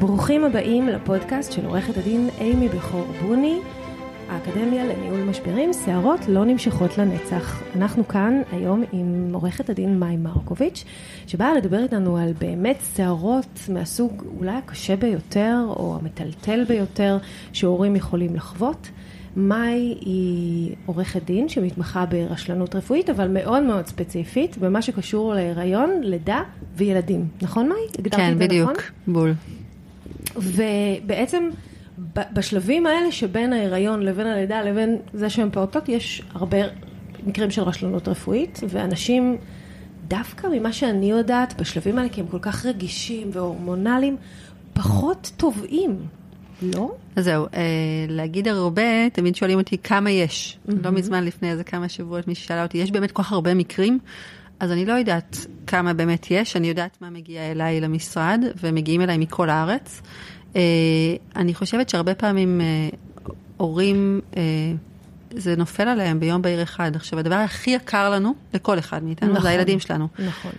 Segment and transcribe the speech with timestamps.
[0.00, 3.58] ברוכים הבאים לפודקאסט של עורכת הדין אימי בכור בוני,
[4.28, 7.62] האקדמיה לניהול משברים, שערות לא נמשכות לנצח.
[7.76, 10.84] אנחנו כאן היום עם עורכת הדין מאי מרקוביץ',
[11.26, 17.18] שבאה לדבר איתנו על באמת שערות מהסוג אולי הקשה ביותר, או המטלטל ביותר,
[17.52, 18.88] שהורים יכולים לחוות.
[19.36, 26.42] מאי היא עורכת דין שמתמחה ברשלנות רפואית, אבל מאוד מאוד ספציפית, במה שקשור להיריון, לידה
[26.76, 27.28] וילדים.
[27.42, 28.10] נכון מאי?
[28.10, 28.82] כן, בדיוק, נכון?
[29.06, 29.34] בול.
[30.36, 31.48] ובעצם
[32.14, 36.58] בשלבים האלה שבין ההיריון לבין הלידה לבין זה שהם פעוטות, יש הרבה
[37.26, 39.36] מקרים של רשלנות רפואית, ואנשים,
[40.08, 44.16] דווקא ממה שאני יודעת, בשלבים האלה, כי הם כל כך רגישים והורמונליים,
[44.72, 45.96] פחות טובעים,
[46.62, 46.92] לא?
[47.16, 47.60] אז זהו, אה,
[48.08, 50.58] להגיד הרבה, תמיד שואלים אותי כמה יש.
[50.68, 50.72] Mm-hmm.
[50.84, 53.98] לא מזמן לפני איזה כמה שבועות מישהי שאלה אותי, יש באמת כל כך הרבה מקרים?
[54.60, 59.18] אז אני לא יודעת כמה באמת יש, אני יודעת מה מגיע אליי למשרד, ומגיעים אליי
[59.18, 60.02] מכל הארץ.
[60.56, 60.62] אה,
[61.36, 62.88] אני חושבת שהרבה פעמים אה,
[63.56, 64.42] הורים, אה,
[65.30, 66.96] זה נופל עליהם ביום בהיר אחד.
[66.96, 70.08] עכשיו, הדבר הכי יקר לנו, לכל אחד מאיתנו, נכון, זה הילדים שלנו.
[70.18, 70.52] נכון.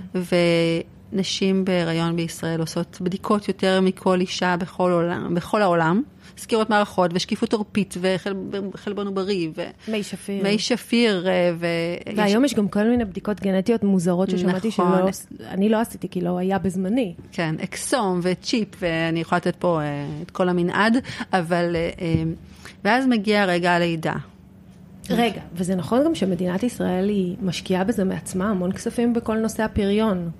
[1.13, 6.01] ונשים בהיריון בישראל עושות בדיקות יותר מכל אישה בכל, עולם, בכל העולם.
[6.37, 9.51] סקירות מערכות ושקיפות עורפית וחלבון עוברי
[9.87, 10.43] ומי שפיר.
[10.43, 11.27] מי שפיר.
[11.55, 11.65] ו...
[12.15, 12.51] והיום יש...
[12.51, 15.11] יש גם כל מיני בדיקות גנטיות מוזרות ששמעתי נכון.
[15.51, 17.13] שאני לא עשיתי כי לא היה בזמני.
[17.31, 19.79] כן, אקסום וצ'יפ ואני יכולה לתת פה
[20.21, 20.97] את כל המנעד,
[21.33, 21.75] אבל
[22.83, 24.15] ואז מגיע רגע הלידה.
[25.09, 30.31] רגע, וזה נכון גם שמדינת ישראל היא משקיעה בזה מעצמה המון כספים בכל נושא הפריון.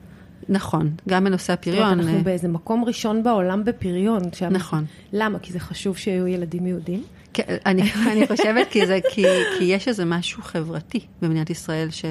[0.51, 1.77] נכון, גם בנושא הפריון.
[1.77, 4.21] זאת אומרת, אנחנו באיזה מקום ראשון בעולם בפריון.
[4.51, 4.85] נכון.
[5.13, 5.39] למה?
[5.39, 7.03] כי זה חשוב שיהיו ילדים יהודים?
[7.33, 7.81] כן, אני,
[8.11, 9.25] אני חושבת כי, זה, כי,
[9.57, 12.05] כי יש איזה משהו חברתי במדינת ישראל, ש,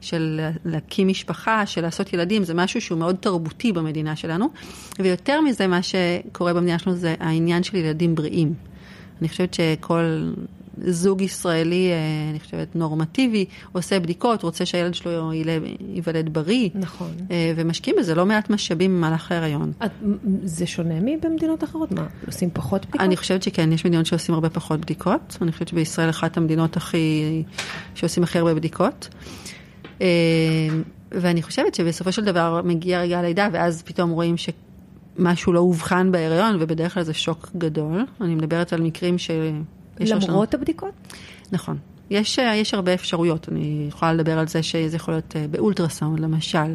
[0.00, 4.48] של להקים משפחה, של לעשות ילדים, זה משהו שהוא מאוד תרבותי במדינה שלנו.
[4.98, 8.54] ויותר מזה, מה שקורה במדינה שלנו זה העניין של ילדים בריאים.
[9.20, 10.32] אני חושבת שכל
[10.84, 15.32] זוג ישראלי, אה, אני חושבת, נורמטיבי, עושה בדיקות, רוצה שהילד שלו
[15.80, 16.68] ייוולד בריא.
[16.74, 17.10] נכון.
[17.30, 19.72] אה, ומשקיעים בזה לא מעט משאבים במהלך ההיריון.
[20.44, 21.92] זה שונה מבמדינות אחרות?
[21.92, 23.00] מה, עושים פחות בדיקות?
[23.00, 25.38] אני חושבת שכן, יש מדינות שעושים הרבה פחות בדיקות.
[25.42, 27.42] אני חושבת שבישראל אחת המדינות הכי,
[27.94, 29.08] שעושים הכי הרבה בדיקות.
[30.00, 30.06] אה,
[31.12, 34.48] ואני חושבת שבסופו של דבר מגיע רגע הלידה, ואז פתאום רואים ש...
[35.18, 38.04] משהו לא אובחן בהיריון, ובדרך כלל זה שוק גדול.
[38.20, 39.30] אני מדברת על מקרים ש...
[40.00, 40.92] למרות הבדיקות?
[41.52, 41.76] נכון.
[42.10, 46.20] יש, אה, יש הרבה אפשרויות, אני יכולה לדבר על זה שזה יכול להיות אה, באולטרסאונד
[46.20, 46.74] למשל,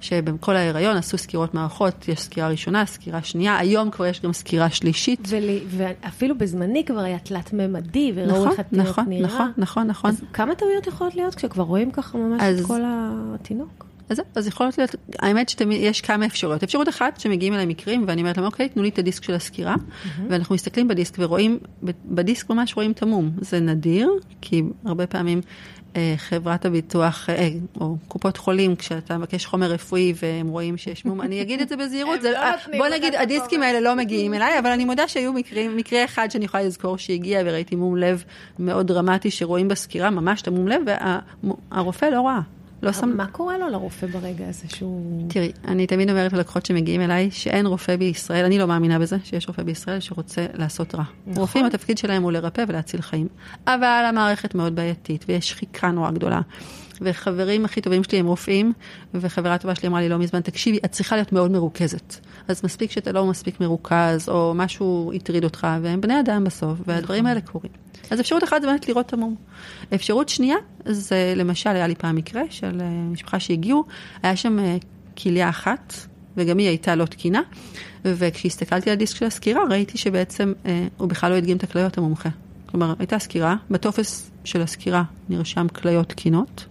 [0.00, 4.70] שבכל ההיריון עשו סקירות מערכות, יש סקירה ראשונה, סקירה שנייה, היום כבר יש גם סקירה
[4.70, 5.20] שלישית.
[5.28, 9.26] ולי, ואפילו בזמני כבר היה תלת-ממדי, וראו נכון, איך התינוק נכון, נראה.
[9.26, 10.10] נכון, נכון, נכון.
[10.10, 12.60] אז כמה טעויות יכולות להיות כשכבר רואים ככה ממש אז...
[12.60, 13.89] את כל התינוק?
[14.10, 16.62] אז, אז יכול להיות, האמת שיש כמה אפשרויות.
[16.62, 19.74] אפשרות אחת שמגיעים אליי מקרים ואני אומרת להם, אוקיי, תנו לי את הדיסק של הסקירה,
[19.74, 20.20] mm-hmm.
[20.28, 21.58] ואנחנו מסתכלים בדיסק ורואים,
[22.04, 23.30] בדיסק ממש רואים את המום.
[23.40, 24.10] זה נדיר,
[24.40, 25.40] כי הרבה פעמים
[25.96, 27.48] אה, חברת הביטוח, אה,
[27.80, 31.76] או קופות חולים, כשאתה מבקש חומר רפואי והם רואים שיש מום, אני אגיד את זה
[31.76, 35.76] בזהירות, זה, לא בוא נגיד, הדיסקים האלה לא מגיעים אליי, אבל אני מודה שהיו מקרים,
[35.76, 38.24] מקרה אחד שאני יכולה לזכור שהגיע וראיתי מום לב
[38.58, 40.82] מאוד דרמטי שרואים בסקירה, ממש את המום לב,
[41.72, 42.40] והרופא לא ראה.
[42.82, 43.16] לא שם...
[43.16, 45.28] מה קורה לו לרופא ברגע הזה שהוא...
[45.28, 49.48] תראי, אני תמיד אומרת ללקוחות שמגיעים אליי, שאין רופא בישראל, אני לא מאמינה בזה, שיש
[49.48, 51.02] רופא בישראל שרוצה לעשות רע.
[51.26, 51.40] נכון.
[51.40, 53.28] רופאים, התפקיד שלהם הוא לרפא ולהציל חיים.
[53.66, 56.40] אבל המערכת מאוד בעייתית, ויש שחיקה נורא גדולה.
[57.00, 58.72] וחברים הכי טובים שלי הם רופאים,
[59.14, 62.14] וחברה טובה שלי אמרה לי לא מזמן, תקשיבי, את צריכה להיות מאוד מרוכזת.
[62.48, 67.26] אז מספיק שאתה לא מספיק מרוכז, או משהו הטריד אותך, והם בני אדם בסוף, והדברים
[67.26, 67.72] האלה קורים.
[68.10, 69.34] אז אפשרות אחת זה באמת לראות את המום.
[69.94, 72.82] אפשרות שנייה, זה למשל, היה לי פעם מקרה של
[73.12, 73.84] משפחה שהגיעו,
[74.22, 74.58] היה שם
[75.22, 75.94] כליה אחת,
[76.36, 77.40] וגם היא הייתה לא תקינה,
[78.04, 82.28] וכשהסתכלתי על הדיסק של הסקירה, ראיתי שבעצם אה, הוא בכלל לא הדגים את הכליות המומחה.
[82.66, 86.66] כלומר, הייתה סקירה, בטופס של הסקירה נרשם כליות תקינות,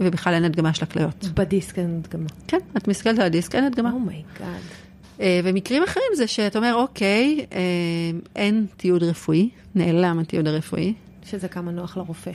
[0.00, 1.28] ובכלל אין הדגמה של הכליות.
[1.34, 2.28] בדיסק אין הדגמה.
[2.48, 3.92] כן, את מסתכלת על הדיסק, אין הדגמה.
[3.92, 4.24] Oh my god.
[4.40, 4.79] Oh
[5.44, 7.58] ומקרים אחרים זה שאתה אומר, אוקיי, אה,
[8.36, 10.94] אין תיעוד רפואי, נעלם התיעוד הרפואי.
[11.24, 12.30] שזה כמה נוח לרופא.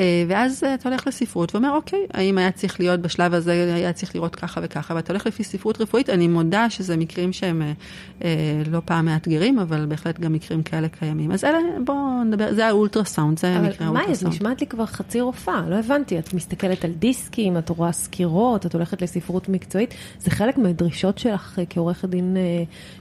[0.00, 4.14] אה, ואז אתה הולך לספרות ואומר, אוקיי, האם היה צריך להיות בשלב הזה, היה צריך
[4.14, 7.72] לראות ככה וככה, ואתה הולך לפי ספרות רפואית, אני מודה שזה מקרים שהם אה,
[8.24, 11.32] אה, לא פעם מאתגרים, אבל בהחלט גם מקרים כאלה קיימים.
[11.32, 13.96] אז אלה, בואו נדבר, זה האולטרסאונד, זה מקרה האולטרסאונד.
[13.96, 17.68] אבל מאי, את נשמעת לי כבר חצי רופאה, לא הבנתי, את מסתכלת על דיסקים, את
[17.68, 22.36] רואה סקירות, את הולכת לספרות מקצועית, זה חלק מהדרישות שלך כעורכת דין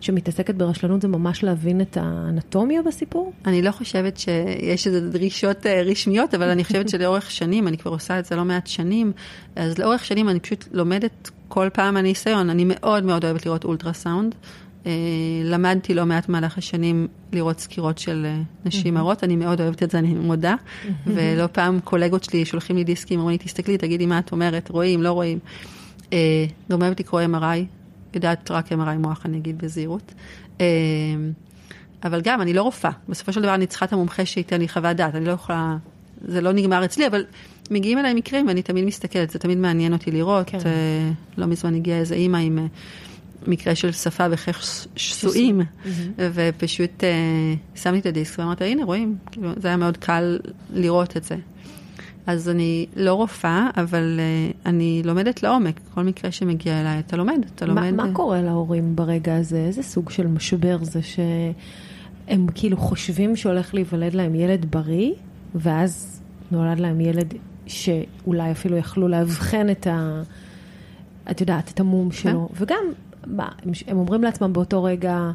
[0.01, 3.33] שמתעסקת ברשלנות, זה ממש להבין את האנטומיה בסיפור?
[3.45, 8.19] אני לא חושבת שיש איזה דרישות רשמיות, אבל אני חושבת שלאורך שנים, אני כבר עושה
[8.19, 9.11] את זה לא מעט שנים,
[9.55, 12.49] אז לאורך שנים אני פשוט לומדת כל פעם מהניסיון.
[12.49, 14.35] אני מאוד מאוד אוהבת לראות אולטרסאונד.
[14.83, 14.87] Uh,
[15.43, 19.91] למדתי לא מעט במהלך השנים לראות סקירות של uh, נשים הרות, אני מאוד אוהבת את
[19.91, 20.55] זה, אני מודה.
[21.07, 25.03] ולא פעם קולגות שלי שולחים לי דיסקים, אומרים לי, תסתכלי, תגידי מה את אומרת, רואים,
[25.03, 25.39] לא רואים.
[25.99, 26.13] Uh,
[26.71, 27.65] גם אוהבת לקרוא MRI,
[28.13, 30.13] יודעת רק MRI מוח, אני אגיד בזהירות.
[32.03, 32.91] אבל גם, אני לא רופאה.
[33.09, 35.77] בסופו של דבר אני צריכה את המומחה שייתן לי חוות דעת, אני לא יכולה
[36.23, 37.23] זה לא נגמר אצלי, אבל
[37.71, 40.49] מגיעים אליי מקרים ואני תמיד מסתכלת, זה תמיד מעניין אותי לראות.
[40.49, 40.57] כן.
[40.65, 42.65] אה, לא מזמן הגיעה איזה אימא עם אה,
[43.47, 45.61] מקרה של שפה וכך שסועים,
[46.17, 47.09] ופשוט אה,
[47.75, 50.39] שמתי את הדיסק ואמרתי, הנה רואים, כאילו, זה היה מאוד קל
[50.73, 51.35] לראות את זה.
[52.27, 55.79] אז אני לא רופאה, אבל uh, אני לומדת לעומק.
[55.93, 57.91] כל מקרה שמגיע אליי, אתה לומד, אתה לומד.
[57.91, 59.57] מה, מה קורה להורים ברגע הזה?
[59.57, 65.11] איזה סוג של משבר זה שהם כאילו חושבים שהולך להיוולד להם ילד בריא,
[65.55, 66.21] ואז
[66.51, 67.33] נולד להם ילד
[67.67, 70.21] שאולי אפילו יכלו לאבחן את ה...
[71.31, 72.15] את יודעת, את המום כן.
[72.15, 72.49] שלו.
[72.55, 72.83] וגם,
[73.27, 75.31] מה, הם, הם אומרים לעצמם באותו רגע,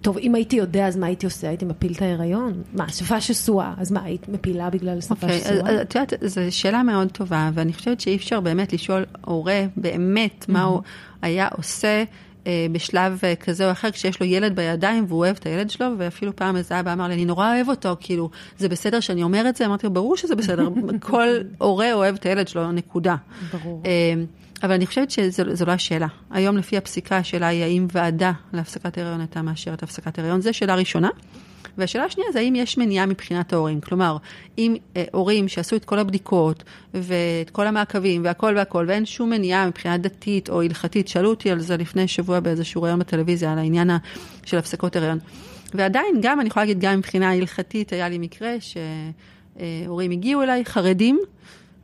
[0.00, 1.48] טוב, אם הייתי יודע, אז מה הייתי עושה?
[1.48, 2.62] הייתי מפיל את ההיריון?
[2.74, 5.82] מה, שפה שסועה, אז מה, היית מפילה בגלל שפה okay, אוקיי, שסועה?
[5.82, 10.52] את יודעת, זו שאלה מאוד טובה, ואני חושבת שאי אפשר באמת לשאול הורה באמת mm-hmm.
[10.52, 10.80] מה הוא
[11.22, 12.04] היה עושה
[12.72, 16.36] בשלב אה, כזה או אחר, כשיש לו ילד בידיים והוא אוהב את הילד שלו, ואפילו
[16.36, 19.56] פעם איזה אבא אמר לי, אני נורא אוהב אותו, כאילו, זה בסדר שאני אומר את
[19.56, 19.66] זה?
[19.66, 20.68] אמרתי לו, ברור שזה בסדר,
[21.00, 21.28] כל
[21.58, 23.16] הורה אוהב את הילד שלו, נקודה.
[23.52, 23.82] ברור.
[23.86, 24.14] אה,
[24.62, 26.06] אבל אני חושבת שזו לא השאלה.
[26.30, 30.74] היום לפי הפסיקה, השאלה היא האם ועדה להפסקת הריון הייתה מאשרת הפסקת הריון, זו שאלה
[30.74, 31.08] ראשונה.
[31.78, 33.80] והשאלה השנייה זה האם יש מניעה מבחינת ההורים.
[33.80, 34.16] כלומר,
[34.58, 36.64] אם אה, הורים שעשו את כל הבדיקות
[36.94, 41.60] ואת כל המעקבים והכל והכל, ואין שום מניעה מבחינה דתית או הלכתית, שאלו אותי על
[41.60, 43.90] זה לפני שבוע באיזשהו ראיון בטלוויזיה, על העניין
[44.44, 45.18] של הפסקות הריון.
[45.74, 51.20] ועדיין, גם, אני יכולה להגיד, גם מבחינה הלכתית, היה לי מקרה שהורים הגיעו אליי, חרדים,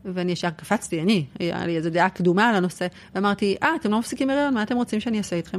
[0.04, 3.98] ואני ישר קפצתי, אני, היה לי איזו דעה קדומה על הנושא, ואמרתי, אה, אתם לא
[3.98, 5.58] מפסיקים הריון, מה אתם רוצים שאני אעשה איתכם?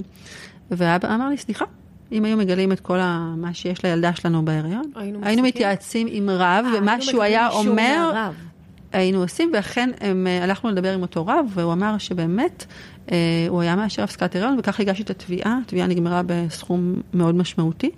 [0.72, 1.66] ואבא אמר לי, סליחה,
[2.12, 3.34] אם היו מגלים את כל ה...
[3.38, 8.34] מה שיש לילדה שלנו בהיריון, היינו, היינו מתייעצים עם רב, ומה שהוא היה אומר, מהרב.
[8.92, 12.66] היינו עושים, ואכן הם, אה, הלכנו לדבר עם אותו רב, והוא אמר שבאמת
[13.12, 13.18] אה,
[13.50, 17.90] הוא היה מאשר הפסקת הריון, וככה הגשתי את התביעה, התביעה נגמרה בסכום מאוד משמעותי.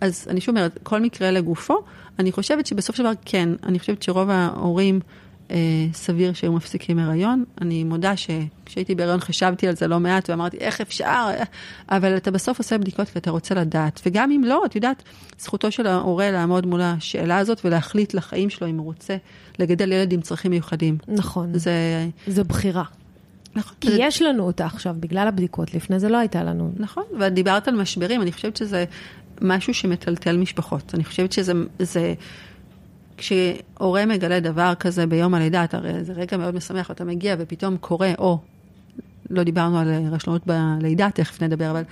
[0.00, 1.82] אז אני שוב אומרת, כל מקרה לגופו,
[2.18, 5.00] אני חושבת שבסוף של דבר כן, אני חושבת שרוב ההורים...
[5.50, 5.56] אה,
[5.92, 7.44] סביר שהיו מפסיקים הריון.
[7.60, 11.26] אני מודה שכשהייתי בהריון חשבתי על זה לא מעט ואמרתי, איך אפשר?
[11.90, 14.00] אבל אתה בסוף עושה בדיקות כי אתה רוצה לדעת.
[14.06, 15.02] וגם אם לא, את יודעת,
[15.38, 19.16] זכותו של ההורה לעמוד מול השאלה הזאת ולהחליט לחיים שלו אם הוא רוצה
[19.58, 20.98] לגדל ילד עם צרכים מיוחדים.
[21.08, 21.58] נכון.
[21.58, 22.08] זה...
[22.26, 22.84] זה בחירה.
[23.56, 23.74] נכון.
[23.80, 23.96] כי זה...
[23.98, 26.72] יש לנו אותה עכשיו, בגלל הבדיקות, לפני זה לא הייתה לנו.
[26.76, 28.84] נכון, ואת דיברת על משברים, אני חושבת שזה
[29.40, 30.94] משהו שמטלטל משפחות.
[30.94, 31.52] אני חושבת שזה...
[31.78, 32.14] זה...
[33.18, 37.76] כשהורה מגלה דבר כזה ביום הלידה, אתה הרי זה רגע מאוד משמח, אתה מגיע ופתאום
[37.76, 38.38] קורה, או,
[39.30, 41.82] לא דיברנו על רשלנות בלידה, תכף נדבר, אבל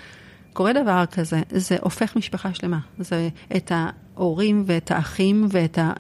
[0.52, 2.78] קורה דבר כזה, זה הופך משפחה שלמה.
[2.99, 5.92] זה את ההורים ואת האחים ואת ה...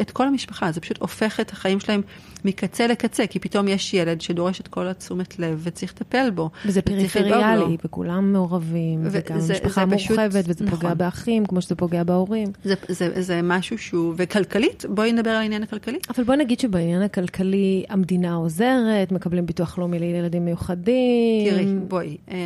[0.00, 2.02] את כל המשפחה, זה פשוט הופך את החיים שלהם
[2.44, 6.50] מקצה לקצה, כי פתאום יש ילד שדורש את כל התשומת לב וצריך לטפל בו.
[6.66, 10.78] וזה פריפריאלי, וכולם מעורבים, וגם זה, משפחה מורחבת, וזה נכון.
[10.78, 12.48] פוגע באחים, כמו שזה פוגע בהורים.
[12.64, 15.98] זה, זה, זה משהו שהוא, וכלכלית, בואי נדבר על העניין הכלכלי.
[16.16, 21.50] אבל בואי נגיד שבעניין הכלכלי המדינה עוזרת, מקבלים ביטוח לאומי לילדים מיוחדים.
[21.50, 22.36] תראי, בואי, אה,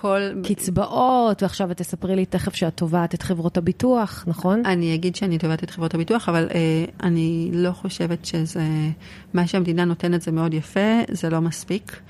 [0.00, 0.20] כל...
[0.44, 4.62] קצבאות, ועכשיו את תספרי לי תכף שאת תובעת את חברות הביטוח, נכון?
[4.66, 8.64] אני אגיד שאני תובעת את חברות הביטוח, אבל אה, אני לא חושבת שזה...
[9.34, 12.00] מה שהמדינה נותנת זה מאוד יפה, זה לא מספיק.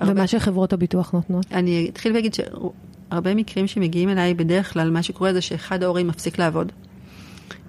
[0.00, 0.26] ומה הרבה...
[0.26, 1.46] שחברות הביטוח נותנות?
[1.52, 6.38] אני אתחיל ואגיד שהרבה מקרים שמגיעים אליי, בדרך כלל מה שקורה זה שאחד ההורים מפסיק
[6.38, 6.72] לעבוד.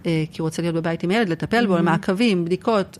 [0.05, 1.81] אה, כי הוא רוצה להיות בבית עם ילד, לטפל בו, mm-hmm.
[1.81, 2.97] מעקבים, בדיקות.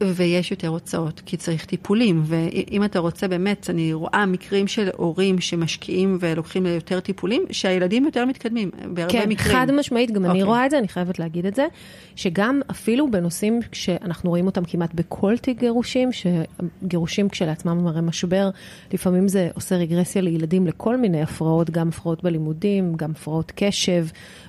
[0.00, 5.40] ויש יותר הוצאות, כי צריך טיפולים, ואם אתה רוצה באמת, אני רואה מקרים של הורים
[5.40, 9.36] שמשקיעים ולוקחים יותר טיפולים, שהילדים יותר מתקדמים, בהרבה כן, מקרים.
[9.36, 10.28] כן, חד משמעית, גם okay.
[10.28, 10.42] אני אוקיי.
[10.42, 11.66] רואה את זה, אני חייבת להגיד את זה,
[12.16, 18.50] שגם אפילו בנושאים שאנחנו רואים אותם כמעט בכל תיק גירושים, שגירושים כשלעצמם הרי משבר,
[18.92, 24.06] לפעמים זה עושה רגרסיה לילדים לכל מיני הפרעות, גם הפרעות בלימודים, גם הפרעות קשב,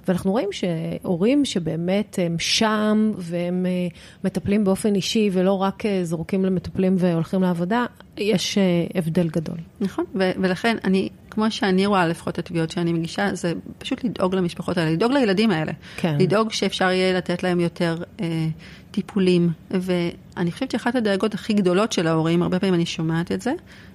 [0.08, 3.88] ואנחנו רואים שהורים שבאמת הם שם, והם אה,
[4.24, 7.86] מטפלים באופן אישי, ולא רק אה, זורקים למטפלים והולכים לעבודה,
[8.18, 8.64] יש אה,
[8.96, 9.58] הבדל גדול.
[9.82, 14.36] נכון, ו- ולכן אני, כמו שאני רואה לפחות את התביעות שאני מגישה, זה פשוט לדאוג
[14.36, 15.72] למשפחות האלה, לדאוג לילדים האלה.
[15.98, 16.18] כן.
[16.20, 18.48] לדאוג שאפשר יהיה לתת להם יותר אה,
[18.92, 19.50] טיפולים.
[19.72, 23.54] ואני חושבת שאחת הדאגות הכי גדולות של ההורים, הרבה פעמים אני שומעת את זה,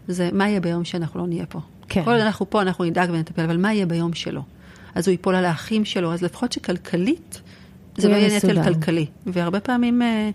[0.09, 1.61] זה מה יהיה ביום שאנחנו לא נהיה פה.
[1.89, 2.05] כן.
[2.05, 4.43] כל עוד אנחנו פה, אנחנו נדאג ונטפל, אבל מה יהיה ביום שלו?
[4.95, 7.41] אז הוא ייפול על האחים שלו, אז לפחות שכלכלית,
[7.97, 9.07] זה לא יהיה נטל כלכלי.
[9.27, 10.31] והרבה פעמים, אה,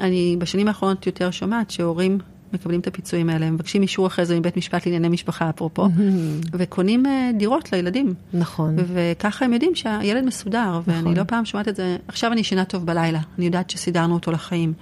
[0.00, 2.18] אני בשנים האחרונות יותר שומעת שהורים
[2.52, 5.88] מקבלים את הפיצויים האלה, הם מבקשים אישור אחרי זה מבית משפט לענייני משפחה, אפרופו,
[6.52, 8.14] וקונים אה, דירות לילדים.
[8.34, 8.76] נכון.
[8.78, 11.16] וככה הם יודעים שהילד מסודר, ואני נכון.
[11.16, 14.72] לא פעם שומעת את זה, עכשיו אני ישנה טוב בלילה, אני יודעת שסידרנו אותו לחיים.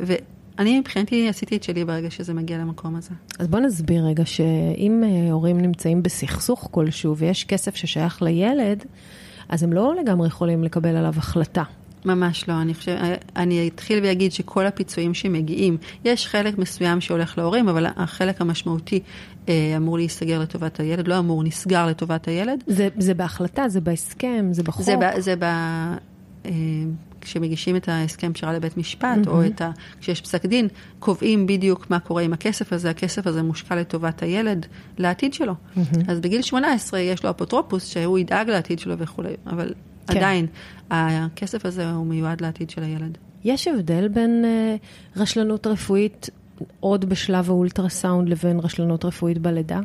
[0.00, 3.10] ואני מבחינתי עשיתי את שלי ברגע שזה מגיע למקום הזה.
[3.38, 8.84] אז בוא נסביר רגע שאם אה, הורים נמצאים בסכסוך כלשהו ויש כסף ששייך לילד,
[9.48, 11.62] אז הם לא לגמרי יכולים לקבל עליו החלטה.
[12.04, 12.96] ממש לא, אני חושב,
[13.36, 19.00] אני אתחיל ואגיד שכל הפיצויים שמגיעים, יש חלק מסוים שהולך להורים, אבל החלק המשמעותי
[19.48, 22.64] אה, אמור להיסגר לטובת הילד, לא אמור, נסגר לטובת הילד.
[22.66, 24.82] זה, זה בהחלטה, זה בהסכם, זה בחוק.
[24.82, 25.44] זה, ב, זה ב...
[26.44, 26.50] אה,
[27.20, 29.28] כשמגישים את ההסכם פשרה לבית משפט, mm-hmm.
[29.28, 29.70] או את ה...
[30.00, 30.68] כשיש פסק דין,
[30.98, 34.66] קובעים בדיוק מה קורה עם הכסף הזה, הכסף הזה מושקע לטובת הילד,
[34.98, 35.52] לעתיד שלו.
[35.52, 35.80] Mm-hmm.
[36.08, 39.72] אז בגיל 18 יש לו אפוטרופוס שהוא ידאג לעתיד שלו וכולי, אבל
[40.06, 40.16] כן.
[40.16, 40.46] עדיין,
[40.90, 43.18] הכסף הזה הוא מיועד לעתיד של הילד.
[43.44, 46.30] יש הבדל בין uh, רשלנות רפואית
[46.80, 49.80] עוד בשלב האולטרסאונד לבין רשלנות רפואית בלידה?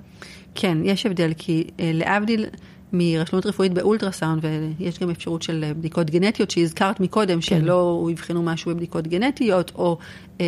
[0.55, 2.45] כן, יש הבדל, כי uh, להבדיל
[2.93, 4.45] מרשלנות רפואית באולטרסאונד,
[4.79, 7.41] ויש גם אפשרות של בדיקות גנטיות שהזכרת מקודם, כן.
[7.41, 9.97] שלא יבחנו משהו בבדיקות גנטיות, או
[10.41, 10.45] אה,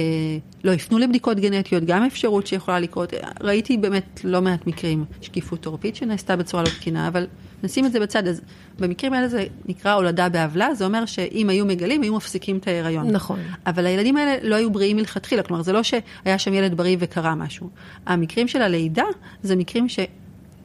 [0.64, 3.14] לא יפנו לבדיקות גנטיות, גם אפשרות שיכולה לקרות.
[3.42, 7.28] ראיתי באמת לא מעט מקרים, שקיפות עורפית שנעשתה בצורה לא תקינה, אבל
[7.64, 8.28] נשים את זה בצד.
[8.28, 8.42] אז
[8.80, 13.12] במקרים האלה זה נקרא הולדה בעוולה, זה אומר שאם היו מגלים, היו מפסיקים את ההיריון.
[13.12, 13.40] נכון.
[13.66, 17.36] אבל הילדים האלה לא היו בריאים מלכתחילה, כלומר, זה לא שהיה שם ילד בריא וקרה
[17.36, 17.70] משהו.
[18.06, 19.06] המקרים של הלידה,
[19.44, 20.00] זה מקרים ש...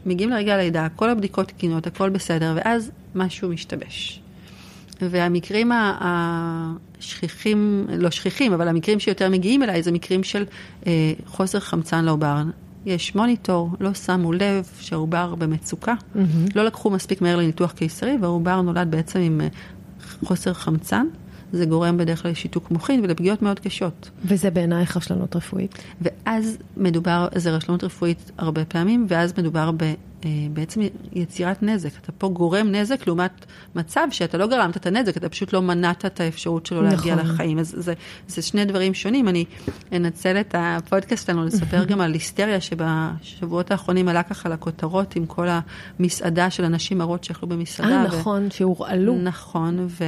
[0.07, 4.21] מגיעים לרגע הלידה, כל הבדיקות תקינות, הכל בסדר, ואז משהו משתבש.
[5.01, 10.45] והמקרים השכיחים, לא שכיחים, אבל המקרים שיותר מגיעים אליי זה מקרים של
[10.87, 12.43] אה, חוסר חמצן לעובר.
[12.87, 16.19] יש מוניטור, לא שמו לב שהעובר במצוקה, mm-hmm.
[16.55, 19.49] לא לקחו מספיק מהר לניתוח קיסרי, והעובר נולד בעצם עם אה,
[20.25, 21.07] חוסר חמצן.
[21.53, 24.11] זה גורם בדרך כלל לשיתוק מוחין ולפגיעות מאוד קשות.
[24.25, 25.79] וזה בעינייך רשלנות רפואית?
[26.01, 30.81] ואז מדובר, זה רשלנות רפואית הרבה פעמים, ואז מדובר ב, אה, בעצם
[31.13, 31.91] יצירת נזק.
[32.03, 36.07] אתה פה גורם נזק לעומת מצב שאתה לא גרמת את הנזק, אתה פשוט לא מנעת
[36.07, 36.97] את האפשרות שלו נכון.
[36.97, 37.59] להגיע לחיים.
[37.59, 37.95] אז זה,
[38.29, 39.29] זה שני דברים שונים.
[39.29, 39.45] אני
[39.93, 45.47] אנצל את הפודקאסט שלנו לספר גם על היסטריה, שבשבועות האחרונים עלה ככה לכותרות עם כל
[45.99, 47.89] המסעדה של אנשים הרות שאכלו במסעדה.
[47.89, 49.17] אה, נכון, שהורעלו.
[49.23, 50.05] נכון, ו...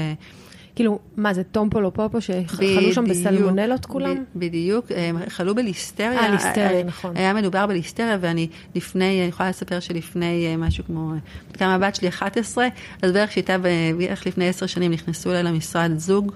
[0.78, 4.24] כאילו, מה זה, טומפולו פופו, שחלו שם בסלמונלות כולם?
[4.36, 6.20] בדיוק, הם חלו בליסטריה.
[6.20, 7.16] אה, ליסטריה, נכון.
[7.16, 11.12] היה מדובר בליסטריה, ואני לפני, אני יכולה לספר שלפני אה, משהו כמו,
[11.52, 12.68] כמה הבת שלי 11,
[13.02, 13.56] אז בערך שהייתה,
[13.98, 16.32] בערך לפני 10 שנים נכנסו אליי למשרד זוג,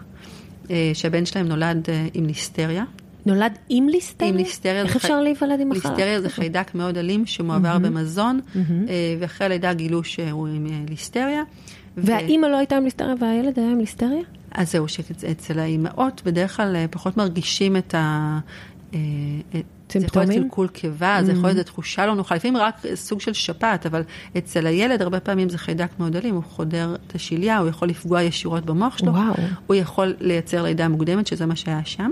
[0.71, 2.85] אה, שהבן שלהם נולד עם ליסטריה.
[3.27, 4.31] נולד עם ליסטריה?
[4.31, 4.83] עם ליסטריה.
[4.83, 5.91] איך אפשר להיוולד עם מחלה?
[5.91, 8.41] ליסטריה זה חיידק מאוד אלים שמועבר במזון,
[9.21, 11.43] ואחרי הלידה גילו שהוא עם ליסטריה.
[11.97, 14.23] והאימא לא הייתה עם ליסטריה והילד היה עם ליסטריה?
[14.51, 18.39] אז זהו, שאצל האימהות בדרך כלל אה, פחות מרגישים את ה...
[18.93, 19.49] סימפטומים?
[19.93, 21.23] אה, זה יכול להיות קלקול קיבה, mm-hmm.
[21.25, 24.03] זה יכול להיות תחושה לא נוחה, לפעמים רק סוג של שפעת, אבל
[24.39, 28.23] אצל הילד הרבה פעמים זה חיידק מאוד אלים, הוא חודר את השליה, הוא יכול לפגוע
[28.23, 29.35] ישירות במוח שלו, וואו.
[29.67, 32.11] הוא יכול לייצר לידה מוקדמת, שזה מה שהיה שם.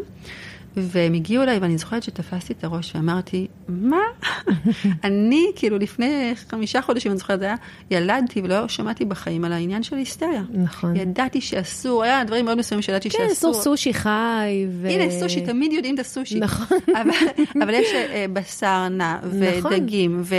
[0.77, 4.01] והם הגיעו אליי, ואני זוכרת שתפסתי את הראש ואמרתי, מה?
[5.05, 7.55] אני, כאילו, לפני חמישה חודשים, אני זוכרת, זה היה,
[7.91, 10.43] ילדתי ולא שמעתי בחיים על העניין של היסטריה.
[10.53, 10.97] נכון.
[10.97, 13.53] ידעתי שאסור, היה דברים מאוד מסוימים שידעתי כן, שאסור.
[13.53, 14.67] כן, אסור סושי חי.
[14.71, 14.89] ו...
[14.89, 16.41] הנה, סושי, תמיד יודעים את הסושי.
[16.41, 16.79] נכון.
[16.89, 20.39] אבל, אבל יש uh, בשר נע, ודגים, נכון.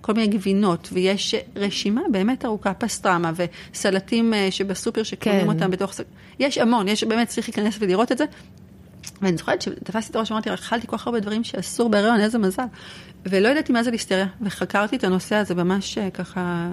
[0.00, 3.32] וכל uh, מיני גבינות, ויש רשימה באמת ארוכה, פסטרמה,
[3.72, 5.48] וסלטים uh, שבסופר שקונים כן.
[5.48, 5.94] אותם בתוך...
[6.38, 8.24] יש המון, יש באמת צריך להיכנס ולראות את זה.
[9.22, 12.64] ואני זוכרת שתפסתי את הראש ואמרתי, אכלתי כל כך הרבה דברים שאסור בהריון, איזה מזל.
[13.26, 16.72] ולא ידעתי מה זה ליסטריה, וחקרתי את הנושא הזה ממש אה, ככה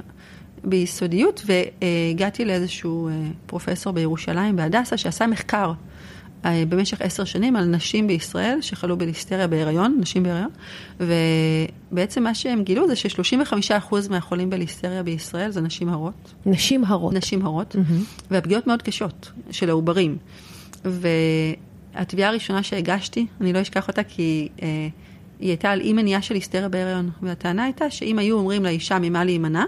[0.64, 3.14] ביסודיות, והגעתי לאיזשהו אה,
[3.46, 5.74] פרופסור בירושלים, בהדסה, שעשה מחקר
[6.46, 10.50] אה, במשך עשר שנים על נשים בישראל שחלו בליסטריה בהיריון, נשים בהיריון,
[11.00, 16.34] ובעצם מה שהם גילו זה ש-35% מהחולים בליסטריה בישראל זה נשים הרות.
[16.46, 17.14] נשים הרות.
[17.14, 18.24] נשים הרות, mm-hmm.
[18.32, 20.18] והפגיעות מאוד קשות של העוברים.
[21.98, 24.88] והתביעה הראשונה שהגשתי, אני לא אשכח אותה כי אה,
[25.40, 29.24] היא הייתה על אי מניעה של ליסטריה בהיריון, והטענה הייתה שאם היו אומרים לאישה ממה
[29.24, 29.66] להימנע,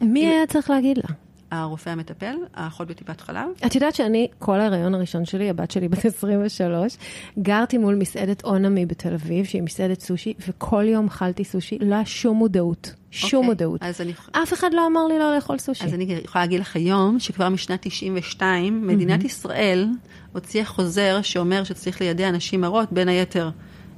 [0.00, 1.14] מי היה צריך להגיד לה?
[1.50, 3.48] הרופא המטפל, האחות בטיפת חלב.
[3.66, 6.96] את יודעת שאני, כל ההיריון הראשון שלי, הבת שלי בת 23,
[7.38, 12.06] גרתי מול מסעדת אונמי בתל אביב, שהיא מסעדת סושי, וכל יום אכלתי סושי, לא היה
[12.06, 12.94] שום מודעות.
[13.10, 13.82] שום okay, אוקיי, מודעות.
[13.82, 14.12] אני...
[14.32, 15.84] אף אחד לא אמר לי לא לאכול סושי.
[15.84, 19.26] אז אני יכולה להגיד לך היום, שכבר משנת 92, מדינת mm-hmm.
[19.26, 19.88] ישראל
[20.32, 23.50] הוציאה חוזר שאומר שצריך לידע אנשים הרות, בין היתר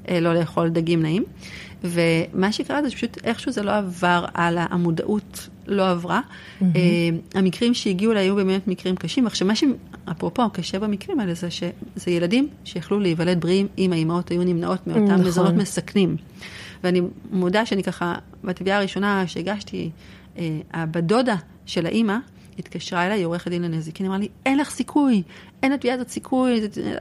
[0.08, 1.24] אה, לא לאכול דגים נעים.
[1.84, 6.20] ומה שקרה זה שפשוט איכשהו זה לא עבר הלאה, המודעות לא עברה.
[6.20, 6.64] Mm-hmm.
[7.34, 9.26] המקרים שהגיעו אליי היו באמת מקרים קשים.
[9.26, 14.44] עכשיו, מה שאפרופו קשה במקרים האלה זה שזה ילדים שיכלו להיוולד בריאים אם האימהות היו
[14.44, 15.26] נמנעות מאותם נכון.
[15.26, 16.16] מזונות מסכנים.
[16.84, 17.00] ואני
[17.30, 19.90] מודה שאני ככה, בתביעה הראשונה שהגשתי,
[20.38, 21.36] אה, הבת דודה
[21.66, 22.16] של האימא,
[22.58, 25.22] התקשרה אליי, עורכת דין לנזיקין, אמרה לי, אין לך סיכוי,
[25.62, 26.60] אין לתביעה הזאת סיכוי.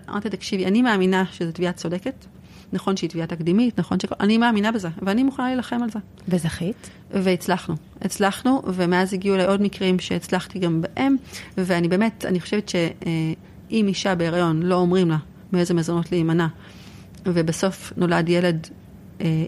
[0.10, 2.26] אמרתי, תקשיבי, אני מאמינה שזו תביעה צודקת,
[2.74, 4.16] נכון שהיא תביעה תקדימית, נכון שכל...
[4.20, 6.00] אני מאמינה בזה, ואני מוכנה להילחם על זה.
[6.28, 6.90] וזכית?
[7.12, 7.76] והצלחנו.
[8.02, 11.16] הצלחנו, ומאז הגיעו אליי עוד מקרים שהצלחתי גם בהם,
[11.58, 15.18] ואני באמת, אני חושבת שאם אישה בהיריון לא אומרים לה
[15.54, 16.48] מאיזה מזונות להימנע,
[17.26, 18.68] ובסוף נולד ילד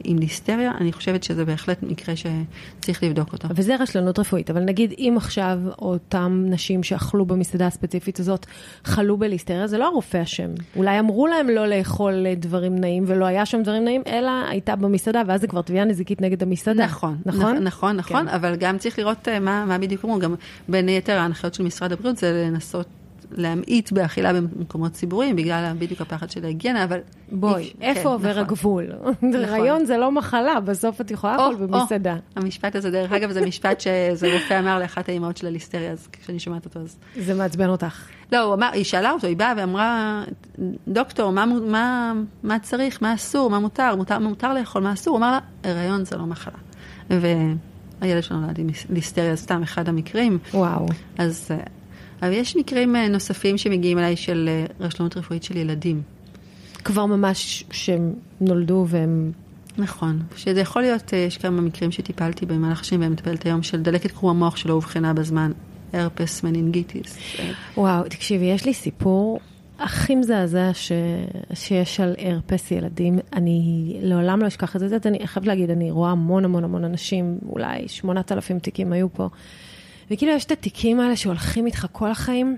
[0.04, 3.48] עם ליסטריה, אני חושבת שזה בהחלט מקרה שצריך לבדוק אותו.
[3.56, 8.46] וזה רשלנות רפואית, אבל נגיד אם עכשיו אותם נשים שאכלו במסעדה הספציפית הזאת
[8.84, 10.50] חלו בליסטריה, זה לא הרופא אשם.
[10.76, 15.22] אולי אמרו להם לא לאכול דברים נעים ולא היה שם דברים נעים, אלא הייתה במסעדה,
[15.28, 16.86] ואז זה כבר תביעה נזיקית נגד המסעדה.
[16.86, 18.28] נכון, נכון, נכון, נכון, כן.
[18.28, 20.36] אבל גם צריך לראות אה, מה, מה בדיוק אמרו, גם
[20.70, 22.88] בין היתר ההנחיות של משרד הבריאות זה לנסות
[23.32, 27.00] להמעיט באכילה במקומות ציבוריים, בגלל בדיוק הפחד של ההיגיינה, אבל...
[27.32, 28.44] בואי, כן, איפה כן, עובר נכון.
[28.44, 28.88] הגבול?
[29.12, 29.36] נכון.
[29.36, 32.16] רעיון זה לא מחלה, בסוף את יכולה לאכול במסעדה.
[32.36, 36.40] המשפט הזה, דרך אגב, זה משפט שזה רופא אמר לאחת האימהות של הליסטריה, אז כשאני
[36.40, 36.98] שומעת אותו, אז...
[37.18, 38.08] זה מעצבן אותך.
[38.32, 40.24] לא, הוא אמר, היא שאלה אותו, היא באה ואמרה,
[40.88, 45.12] דוקטור, מה, מה, מה צריך, מה אסור, מה מותר, מותר, מותר לאכול, מה אסור?
[45.12, 46.58] הוא אמר לה, הריון זה לא מחלה.
[47.10, 50.38] והילד שלנו נולד עם ליסטריה, סתם אחד המקרים.
[50.54, 50.86] וואו.
[51.18, 51.52] אז
[52.22, 56.02] אבל יש מקרים אה, נוספים שמגיעים אליי של אה, רשלנות רפואית של ילדים.
[56.84, 59.32] כבר ממש שהם נולדו והם...
[59.78, 63.82] נכון, שזה יכול להיות, אה, יש כמה מקרים שטיפלתי במהלך השנים והם מטפלת היום של
[63.82, 65.52] דלקת קרום המוח שלא אובחנה בזמן,
[65.94, 67.18] הרפס מנינגיטיס.
[67.78, 69.40] וואו, תקשיבי, יש לי סיפור
[69.80, 70.92] הכי מזעזע ש...
[71.54, 73.20] שיש על הרפס ילדים.
[73.34, 74.98] אני לעולם לא אשכח את זה.
[75.06, 79.30] אני חייבת להגיד, אני רואה המון המון המון אנשים, אולי 8,000 תיקים היו פה.
[80.12, 82.58] וכאילו יש את התיקים האלה שהולכים איתך כל החיים.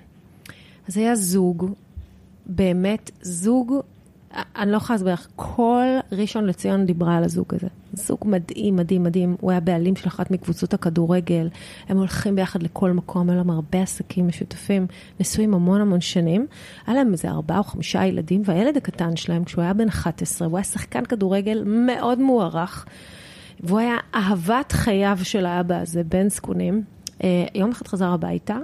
[0.87, 1.71] אז היה זוג,
[2.45, 3.73] באמת זוג,
[4.55, 7.67] אני לא יכולה להסביר לך, כל ראשון לציון דיברה על הזוג הזה.
[7.93, 9.35] זוג מדהים, מדהים, מדהים.
[9.41, 11.49] הוא היה בעלים של אחת מקבוצות הכדורגל.
[11.89, 14.87] הם הולכים ביחד לכל מקום, היו להם הרבה עסקים משותפים,
[15.19, 16.47] נשואים המון המון שנים.
[16.87, 20.57] היה להם איזה ארבעה או חמישה ילדים, והילד הקטן שלהם, כשהוא היה בן 11, הוא
[20.57, 22.85] היה שחקן כדורגל מאוד מוערך.
[23.59, 26.92] והוא היה אהבת חייו של האבא הזה, בן זקונים.
[27.23, 28.57] אה, יום אחד חזר הביתה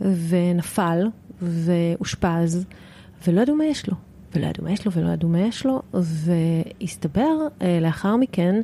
[0.00, 1.06] ונפל
[1.42, 2.66] ואושפז,
[3.26, 3.94] ולא ידעו מה יש לו.
[4.34, 8.60] ולא ידעו מה יש לו ולא ידעו מה יש לו, והסתבר אה, לאחר מכן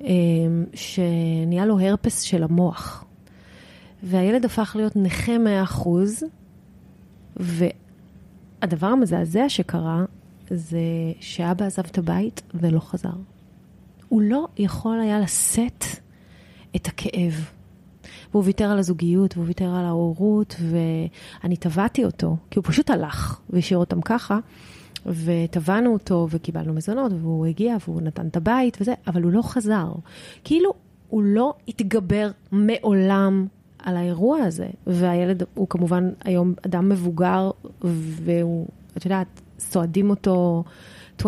[0.00, 0.08] אה,
[0.74, 3.04] שנהיה לו הרפס של המוח.
[4.02, 5.32] והילד הפך להיות נכה
[5.76, 5.88] 100%,
[7.36, 10.04] והדבר המזעזע שקרה
[10.50, 10.78] זה
[11.20, 13.12] שאבא עזב את הבית ולא חזר.
[14.08, 15.84] הוא לא יכול היה לשאת
[16.76, 17.50] את הכאב.
[18.34, 23.40] והוא ויתר על הזוגיות, והוא ויתר על ההורות, ואני תבעתי אותו, כי הוא פשוט הלך
[23.50, 24.38] והשאיר אותם ככה,
[25.06, 29.92] ותבענו אותו וקיבלנו מזונות, והוא הגיע והוא נתן את הבית וזה, אבל הוא לא חזר.
[30.44, 30.74] כאילו,
[31.08, 33.46] הוא לא התגבר מעולם
[33.78, 38.66] על האירוע הזה, והילד הוא כמובן היום אדם מבוגר, והוא,
[38.96, 40.64] את יודעת, סועדים אותו
[41.22, 41.24] 24/7,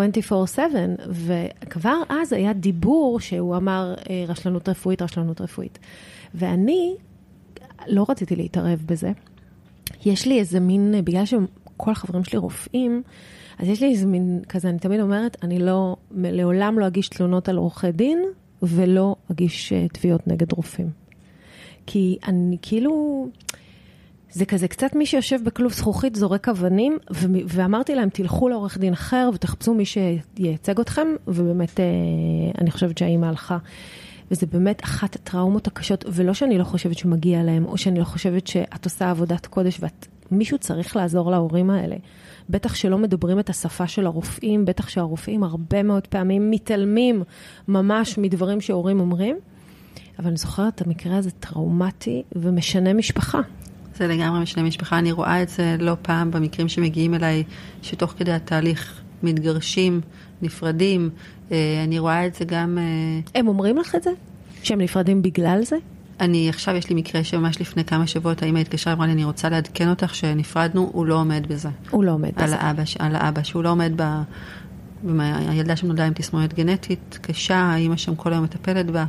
[1.09, 5.79] וכבר אז היה דיבור שהוא אמר אה, רשלנות רפואית, רשלנות רפואית.
[6.35, 6.95] ואני
[7.87, 9.13] לא רציתי להתערב בזה.
[10.05, 13.03] יש לי איזה מין, בגלל שכל החברים שלי רופאים,
[13.59, 17.49] אז יש לי איזה מין כזה, אני תמיד אומרת, אני לא, לעולם לא אגיש תלונות
[17.49, 18.23] על עורכי דין,
[18.63, 20.91] ולא אגיש uh, תביעות נגד רופאים.
[21.87, 23.27] כי אני כאילו,
[24.31, 26.99] זה כזה קצת מי שיושב בכלוב זכוכית זורק אבנים,
[27.47, 33.27] ואמרתי להם, תלכו לעורך דין אחר ותחפשו מי שייצג אתכם, ובאמת, uh, אני חושבת שהאימא
[33.27, 33.59] הלכה.
[34.31, 38.47] וזה באמת אחת הטראומות הקשות, ולא שאני לא חושבת שמגיע להם, או שאני לא חושבת
[38.47, 41.97] שאת עושה עבודת קודש ואת מישהו צריך לעזור להורים האלה.
[42.51, 47.23] בטח שלא מדברים את השפה של הרופאים, בטח שהרופאים הרבה מאוד פעמים מתעלמים
[47.69, 49.37] ממש מדברים שהורים אומרים.
[50.19, 53.41] אבל אני זוכרת את המקרה הזה טראומטי ומשנה משפחה.
[53.97, 57.45] זה לגמרי משנה משפחה, אני רואה את זה לא פעם במקרים שמגיעים אליי,
[57.83, 60.01] שתוך כדי התהליך מתגרשים,
[60.43, 61.11] נפרדים,
[61.53, 62.79] אה, אני רואה את זה גם...
[62.79, 64.11] אה, הם אומרים לך את זה?
[64.63, 65.77] שהם נפרדים בגלל זה?
[66.21, 69.49] אני, עכשיו יש לי מקרה שממש לפני כמה שבועות האמא התקשרה, אמרה לי, אני רוצה
[69.49, 71.69] לעדכן אותך שנפרדנו, הוא לא עומד בזה.
[71.91, 72.57] הוא לא עומד על בזה.
[72.57, 74.23] האבא, על האבא, שהוא לא עומד ב...
[75.49, 79.05] הילדה שנולדה עם תסמונת גנטית קשה, האמא שם כל היום מטפלת בה.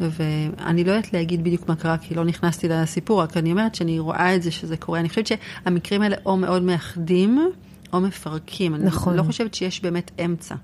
[0.00, 3.98] ואני לא יודעת להגיד בדיוק מה קרה, כי לא נכנסתי לסיפור, רק אני אומרת שאני
[3.98, 5.00] רואה את זה שזה קורה.
[5.00, 7.50] אני חושבת שהמקרים האלה או מאוד מאחדים,
[7.92, 8.74] או מפרקים.
[8.76, 9.12] נכון.
[9.12, 10.54] אני לא חושבת שיש באמת אמצע.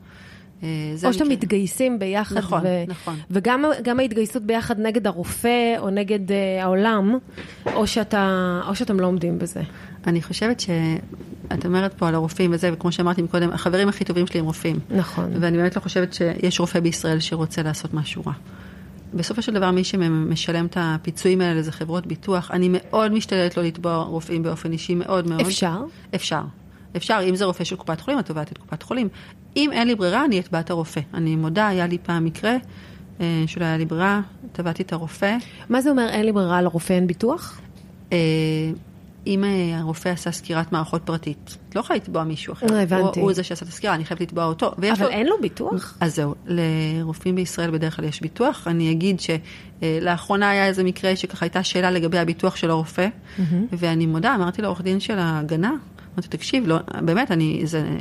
[0.62, 0.68] אה,
[1.04, 3.16] או שאתם מתגייסים ביחד, נכון, ו- נכון.
[3.30, 7.18] וגם ההתגייסות ביחד נגד הרופא או נגד uh, העולם,
[7.74, 9.62] או, שאתה, או שאתם לא עומדים בזה.
[10.06, 14.40] אני חושבת שאת אומרת פה על הרופאים וזה, וכמו שאמרתי מקודם, החברים הכי טובים שלי
[14.40, 14.78] הם רופאים.
[14.90, 15.30] נכון.
[15.40, 18.32] ואני באמת לא חושבת שיש רופא בישראל שרוצה לעשות משהו רע.
[19.14, 22.50] בסופו של דבר מי שמשלם את הפיצויים האלה זה חברות ביטוח.
[22.50, 25.40] אני מאוד משתדלת לא לתבוע רופאים באופן אישי, מאוד מאוד.
[25.40, 25.82] אפשר?
[26.14, 26.42] אפשר.
[26.96, 29.08] אפשר, אם זה רופא של קופת חולים, את תובעת את קופת חולים.
[29.56, 31.00] אם אין לי ברירה, אני אתבע את הרופא.
[31.14, 32.56] אני מודה, היה לי פעם מקרה
[33.20, 34.20] אה, שלא היה לי ברירה,
[34.52, 35.36] תבעתי את הרופא.
[35.68, 37.60] מה זה אומר אין לי ברירה, לרופא אין ביטוח?
[38.12, 38.18] אה,
[39.26, 42.66] אם אה, הרופא עשה סקירת מערכות פרטית, את לא יכולה לתבוע מישהו אחר.
[42.66, 43.20] לא הבנתי.
[43.20, 44.72] הוא, הוא זה שעשה את הסקירה, אני חייבת לתבוע אותו.
[44.78, 45.08] אבל לו...
[45.08, 45.96] אין לו ביטוח?
[46.00, 48.66] אז זהו, לרופאים בישראל בדרך כלל יש ביטוח.
[48.66, 53.42] אני אגיד שלאחרונה היה איזה מקרה שככה הייתה שאלה לגבי הביטוח של הרופא, mm-hmm.
[53.72, 55.72] ואני מודה, אמרתי לעורך דין של ההגנה,
[56.18, 57.96] אמרתי, תקשיב, לא, באמת, אני, זה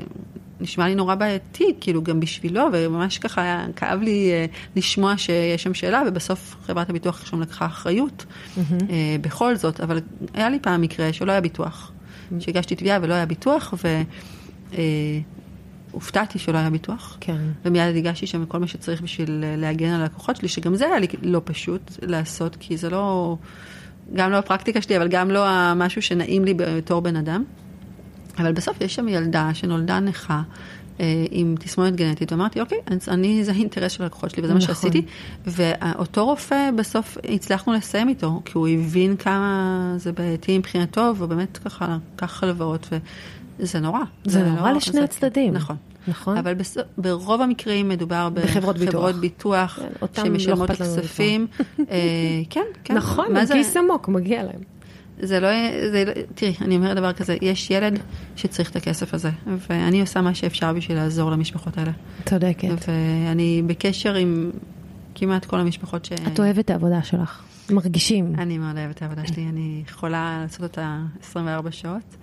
[0.59, 5.63] נשמע לי נורא בעייתי, כאילו גם בשבילו, וממש ככה היה, כאב לי uh, לשמוע שיש
[5.63, 8.59] שם שאלה, ובסוף חברת הביטוח שם לקחה אחריות mm-hmm.
[8.59, 8.83] uh,
[9.21, 9.99] בכל זאת, אבל
[10.33, 12.35] היה לי פעם מקרה שלא היה ביטוח, mm-hmm.
[12.39, 13.73] שהגשתי תביעה ולא היה ביטוח,
[15.93, 17.41] והופתעתי uh, שלא היה ביטוח, כן.
[17.65, 21.07] ומיד הגשתי שם כל מה שצריך בשביל להגן על הלקוחות שלי, שגם זה היה לי
[21.21, 23.37] לא פשוט לעשות, כי זה לא,
[24.13, 27.43] גם לא הפרקטיקה שלי, אבל גם לא המשהו שנעים לי בתור בן אדם.
[28.37, 30.41] אבל בסוף יש שם ילדה שנולדה נכה.
[30.99, 34.67] אה, עם תסמונת גנטית, ואמרתי, אוקיי, אז אני, זה האינטרס של הלקוחות שלי, וזה נכון.
[34.67, 35.01] מה שעשיתי.
[35.45, 41.97] ואותו רופא, בסוף הצלחנו לסיים איתו, כי הוא הבין כמה זה בעייתי מבחינתו, ובאמת ככה
[42.15, 42.89] לקח הלוואות,
[43.59, 43.99] וזה נורא.
[44.25, 45.53] זה, זה נורא לא, לשני זה, הצדדים.
[45.53, 45.75] נכון.
[46.07, 46.37] נכון.
[46.37, 46.77] אבל בס...
[46.97, 49.79] ברוב המקרים מדובר בחברות ביטוח, ביטוח
[50.13, 51.47] כן, שמשלמות לא כספים.
[51.79, 51.85] אה,
[52.49, 52.95] כן, כן.
[52.95, 54.76] נכון, כיס עמוק, מגיע להם.
[55.19, 55.49] זה לא,
[55.91, 57.99] זה לא, תראי, אני אומרת דבר כזה, יש ילד
[58.35, 59.29] שצריך את הכסף הזה,
[59.69, 61.91] ואני עושה מה שאפשר בשביל לעזור למשפחות האלה.
[62.25, 62.67] צודקת.
[62.87, 64.51] ואני בקשר עם
[65.15, 66.11] כמעט כל המשפחות ש...
[66.27, 68.33] את אוהבת את העבודה שלך, מרגישים.
[68.37, 72.17] אני מאוד אוהבת את העבודה שלי, אני יכולה לעשות אותה 24 שעות.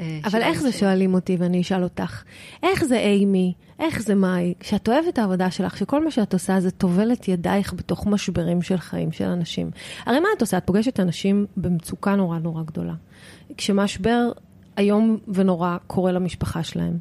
[0.00, 2.22] אה, אבל איך זה שואלים אותי ואני אשאל אותך,
[2.62, 6.60] איך זה אימי, איך זה מאי, כשאת אוהבת את העבודה שלך, שכל מה שאת עושה
[6.60, 9.70] זה טובל את ידייך בתוך משברים של חיים של אנשים.
[10.06, 10.58] הרי מה את עושה?
[10.58, 12.94] את פוגשת אנשים במצוקה נורא נורא גדולה.
[13.56, 14.30] כשמשבר
[14.78, 16.98] איום ונורא קורה למשפחה שלהם,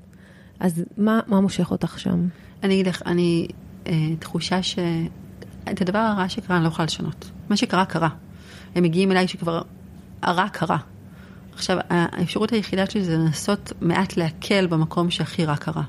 [0.59, 2.27] אז מה, מה מושך אותך שם?
[2.63, 3.47] אני אגיד לך, אני,
[3.87, 4.79] אה, תחושה ש...
[5.71, 7.31] את הדבר הרע שקרה אני לא יכולה לשנות.
[7.49, 8.09] מה שקרה, קרה.
[8.75, 9.61] הם מגיעים אליי שכבר
[10.21, 10.77] הרע קרה.
[11.55, 15.83] עכשיו, האפשרות היחידה שלי זה לנסות מעט להקל במקום שהכי רע קרה.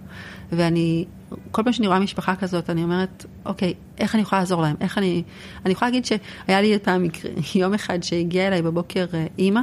[0.53, 1.05] ואני,
[1.51, 4.77] כל פעם שאני רואה משפחה כזאת, אני אומרת, אוקיי, איך אני יכולה לעזור להם?
[4.81, 5.23] איך אני...
[5.65, 9.61] אני יכולה להגיד שהיה לי פעם מקרה, יום אחד שהגיע אליי בבוקר אה, אימא,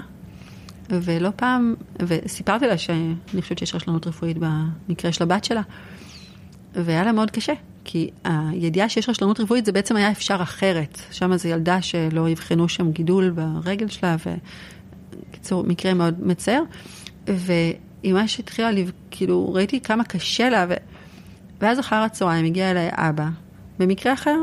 [0.89, 5.61] ולא פעם, וסיפרתי לה שאני חושבת שיש רשלנות רפואית במקרה של הבת שלה,
[6.75, 7.53] והיה לה מאוד קשה.
[7.83, 11.01] כי הידיעה שיש רשלנות רפואית זה בעצם היה אפשר אחרת.
[11.11, 14.15] שם זו ילדה שלא אבחנו שם גידול ברגל שלה,
[15.29, 16.61] בקיצור, מקרה מאוד מצער.
[17.27, 18.69] והיא ממש התחילה,
[19.11, 20.73] כאילו, ראיתי כמה קשה לה, ו...
[21.61, 23.27] ואז אחר הצהריים הגיע אליי אבא,
[23.79, 24.37] במקרה אחר,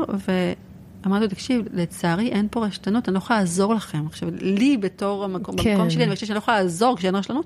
[1.05, 4.05] ואמרתי לו, תקשיב, לצערי אין פה רשתנות, אני לא יכולה לעזור לכם.
[4.05, 5.73] עכשיו, לי בתור המקום, כן.
[5.73, 7.45] במקום שלי, אני חושבת שאני לא יכולה לעזור כשאין רשתנות.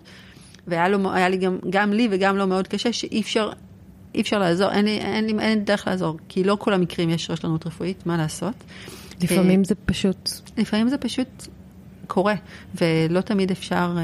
[0.68, 3.52] והיה לו, לי גם, גם לי וגם לו מאוד קשה, שאי אפשר,
[4.16, 7.30] אי אפשר לעזור, אין לי, אין, לי, אין דרך לעזור, כי לא כל המקרים יש
[7.30, 8.54] רשלנות רפואית, מה לעשות.
[9.22, 10.30] לפעמים אה, זה פשוט...
[10.58, 11.48] לפעמים זה פשוט
[12.08, 12.36] קורה,
[12.82, 14.04] ולא תמיד אפשר אה,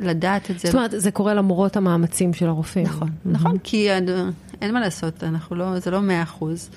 [0.00, 0.68] לדעת את זה.
[0.68, 2.86] זאת אומרת, זה קורה למרות המאמצים של הרופאים.
[2.86, 3.28] נכון, mm-hmm.
[3.28, 3.90] נכון, כי
[4.60, 6.70] אין מה לעשות, אנחנו לא, זה לא מאה אחוז.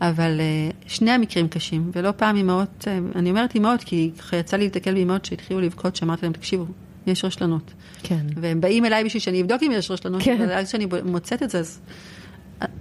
[0.00, 4.56] אבל אה, שני המקרים קשים, ולא פעם אימהות, אה, אני אומרת אימהות, כי ככה יצא
[4.56, 6.66] לי להתקל באימהות שהתחילו לבכות, שאמרתי להם, תקשיבו,
[7.06, 7.72] יש רשלנות.
[8.02, 8.26] כן.
[8.36, 10.42] והם באים אליי בשביל שאני אבדוק אם יש רשלנות, כן.
[10.42, 11.80] אבל אז כשאני מוצאת את זה, אז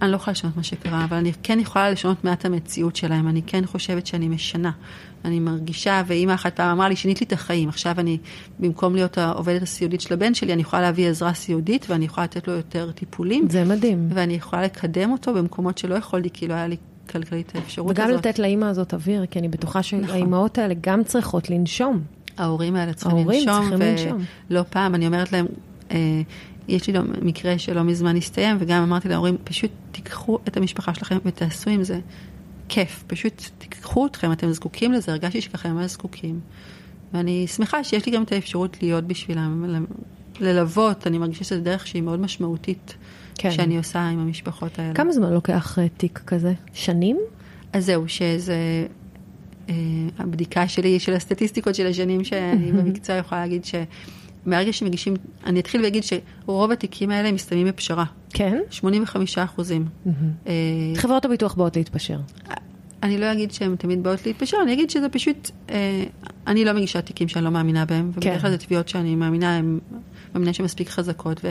[0.01, 3.27] אני לא יכולה לשנות מה שקרה, אבל אני כן יכולה לשנות מעט המציאות שלהם.
[3.27, 4.71] אני כן חושבת שאני משנה.
[5.25, 7.69] אני מרגישה, ואימא אחת פעם אמרה לי, שינית לי את החיים.
[7.69, 8.17] עכשיו אני,
[8.59, 12.47] במקום להיות העובדת הסיעודית של הבן שלי, אני יכולה להביא עזרה סיעודית, ואני יכולה לתת
[12.47, 13.49] לו יותר טיפולים.
[13.49, 14.07] זה מדהים.
[14.09, 16.75] ואני יכולה לקדם אותו במקומות שלא יכולתי, כי לא היה לי
[17.09, 18.19] כלכלית האפשרות וגם הזאת.
[18.19, 22.01] וגם לתת לאימא הזאת אוויר, כי אני בטוחה שהאימהות האלה גם צריכות לנשום.
[22.37, 24.25] ההורים האלה צריכים ההורים לנשום, צריכים לנשום.
[24.49, 25.45] ולא פעם אני אומרת להם,
[25.91, 26.21] אה,
[26.67, 31.17] יש לי גם מקרה שלא מזמן הסתיים, וגם אמרתי להורים, פשוט תיקחו את המשפחה שלכם
[31.25, 31.99] ותעשו עם זה
[32.69, 36.39] כיף, פשוט תיקחו אתכם, אתם זקוקים לזה, הרגשתי שככה הם ממש זקוקים.
[37.13, 39.75] ואני שמחה שיש לי גם את האפשרות להיות בשבילם,
[40.39, 42.95] ללוות, אני מרגישה שזו דרך שהיא מאוד משמעותית,
[43.35, 43.51] כן.
[43.51, 44.93] שאני עושה עם המשפחות האלה.
[44.93, 46.53] כמה זמן לוקח אה, תיק כזה?
[46.73, 47.17] שנים?
[47.73, 48.87] אז זהו, שזה...
[49.69, 49.75] אה,
[50.17, 55.13] הבדיקה שלי, של הסטטיסטיקות של השנים שאני במקצוע יכולה להגיד שמהרגע שמגישים,
[55.45, 58.05] אני אתחיל ואגיד שרוב התיקים האלה מסתיימים בפשרה.
[58.29, 58.59] כן.
[58.69, 59.85] 85 אחוזים.
[60.47, 60.53] אה,
[60.95, 62.17] חברות הביטוח באות להתפשר.
[63.03, 66.03] אני לא אגיד שהן תמיד באות להתפשר, אני אגיד שזה פשוט, אה,
[66.47, 68.39] אני לא מגישה תיקים שאני לא מאמינה בהם, ובדרך כן.
[68.39, 69.79] כלל זה תביעות שאני מאמינה, הן
[70.33, 71.41] מאמינה שהן מספיק חזקות,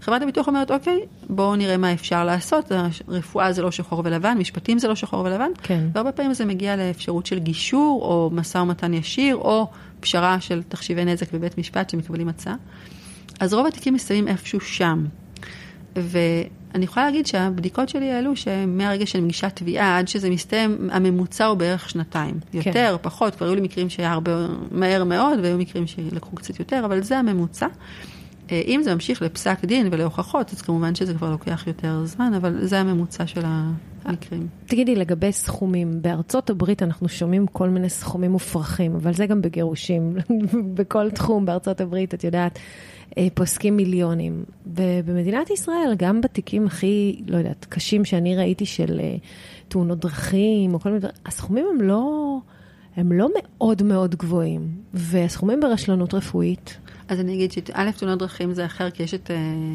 [0.00, 2.72] וחברת הביטוח אומרת, אוקיי, בואו נראה מה אפשר לעשות,
[3.08, 5.88] רפואה זה לא שחור ולבן, משפטים זה לא שחור ולבן, כן.
[5.92, 11.04] והרבה פעמים זה מגיע לאפשרות של גישור, או משא ומתן ישיר, או פשרה של תחשיבי
[11.04, 12.54] נזק בבית משפט שמקבלים הצעה.
[13.40, 15.04] אז רוב התיקים מסתיימים איפשהו שם.
[16.76, 21.56] ואני יכולה להגיד שהבדיקות שלי העלו שמהרגע שאני מגישה תביעה עד שזה מסתיים, הממוצע הוא
[21.56, 22.34] בערך שנתיים.
[22.54, 23.02] יותר, כן.
[23.02, 27.02] פחות, כבר היו לי מקרים שהיה הרבה מהר מאוד, והיו מקרים שלקחו קצת יותר, אבל
[27.02, 27.66] זה הממוצע.
[28.50, 32.66] אה, אם זה ממשיך לפסק דין ולהוכחות, אז כמובן שזה כבר לוקח יותר זמן, אבל
[32.66, 33.42] זה הממוצע של
[34.04, 34.46] המקרים.
[34.66, 40.16] תגידי, לגבי סכומים, בארצות הברית אנחנו שומעים כל מיני סכומים מופרכים, אבל זה גם בגירושים,
[40.76, 42.58] בכל תחום בארצות הברית, את יודעת,
[43.34, 44.44] פוסקים מיליונים.
[44.66, 49.16] ובמדינת ישראל, גם בתיקים הכי, לא יודעת, קשים שאני ראיתי של אה,
[49.68, 52.38] תאונות דרכים, או כל מיני דברים, הסכומים הם לא...
[52.96, 56.76] הם לא מאוד מאוד גבוהים, והסכומים ברשלנות רפואית.
[57.08, 59.30] אז אני אגיד שא', תאונות דרכים זה אחר, כי יש את,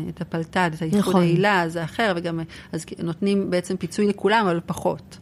[0.09, 1.21] את הפלת"ד, את האיחוד נכון.
[1.21, 2.39] העילה, זה אחר, וגם
[2.71, 5.17] אז נותנים בעצם פיצוי לכולם, אבל פחות.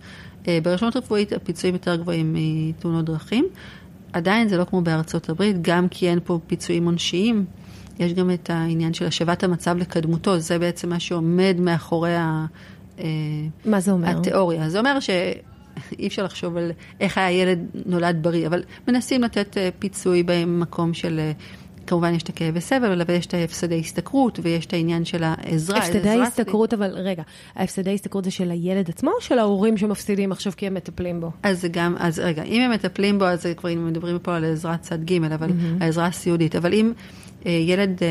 [0.63, 3.47] ברשלנות רפואית הפיצויים יותר גבוהים מתאונות דרכים.
[4.13, 7.45] עדיין זה לא כמו בארצות הברית, גם כי אין פה פיצויים עונשיים.
[7.99, 12.45] יש גם את העניין של השבת המצב לקדמותו, זה בעצם מה שעומד מאחורי ה...
[13.65, 14.07] מה זה אומר?
[14.07, 14.69] התיאוריה.
[14.69, 15.09] זה אומר ש...
[15.99, 21.19] אי אפשר לחשוב על איך הילד נולד בריא, אבל מנסים לתת פיצוי במקום של,
[21.89, 25.77] כמובן יש את הכאבי סבל, אבל יש את ההפסדי השתכרות ויש את העניין של העזרה.
[25.77, 27.23] הפסדי השתכרות, אבל רגע,
[27.55, 31.31] ההפסדי השתכרות זה של הילד עצמו או של ההורים שמפסידים עכשיו כי הם מטפלים בו?
[31.43, 34.81] אז זה גם, אז רגע, אם הם מטפלים בו, אז כבר מדברים פה על עזרת
[34.81, 35.83] צד ג', אבל mm-hmm.
[35.83, 36.91] העזרה הסיעודית, אבל אם
[37.45, 38.07] אה, ילד אה,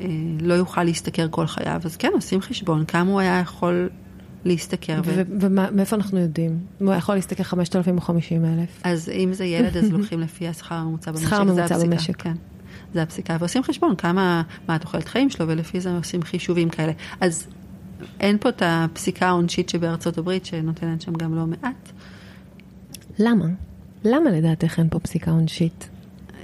[0.00, 0.06] אה,
[0.40, 3.88] לא יוכל להשתכר כל חייו, אז כן, עושים חשבון כמה הוא היה יכול
[4.44, 5.00] להשתכר.
[5.04, 6.58] ו- ומאיפה אנחנו יודעים?
[6.78, 8.80] הוא יכול להשתכר 5,000 או 50,000?
[8.84, 11.26] אז אם זה ילד, אז לוקחים לפי השכר הממוצע במשק.
[11.26, 12.22] שכר הממוצע במשק.
[12.22, 12.34] כן.
[12.94, 16.92] זה הפסיקה, ועושים חשבון כמה, מה התוחלת חיים שלו, ולפי זה עושים חישובים כאלה.
[17.20, 17.46] אז
[18.20, 21.92] אין פה את הפסיקה העונשית שבארצות הברית, שנותנת שם גם לא מעט.
[23.18, 23.46] למה?
[24.04, 25.88] למה לדעתך אין פה פסיקה עונשית?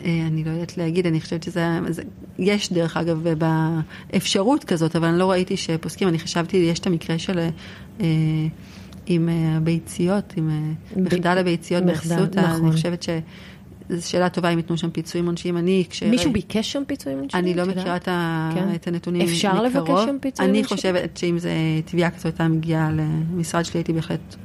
[0.04, 2.02] אני לא יודעת להגיד, אני חושבת שזה, זה,
[2.38, 3.28] יש דרך אגב
[4.12, 7.38] באפשרות כזאת, אבל אני לא ראיתי שפוסקים, אני חשבתי, יש את המקרה של
[8.00, 8.06] אה,
[9.06, 10.50] עם הביציות, עם
[10.96, 11.00] ב...
[11.00, 12.66] מחדל הביציות באסותא, נכון.
[12.66, 13.06] אני חושבת
[13.90, 15.56] שזו שאלה טובה אם ייתנו שם פיצויים עונשיים.
[15.56, 16.02] אני, כש...
[16.02, 17.44] מישהו ביקש שם פיצויים עונשיים?
[17.44, 18.50] אני לא מכירה את, ה...
[18.54, 18.74] כן.
[18.74, 19.66] את הנתונים אפשר מקרוב.
[19.66, 20.54] לבקש שם פיצויים עונשיים?
[20.54, 21.48] אני חושבת שאם זו
[21.84, 24.36] תביעה כזאת הייתה מגיעה למשרד שלי, הייתי בהחלט...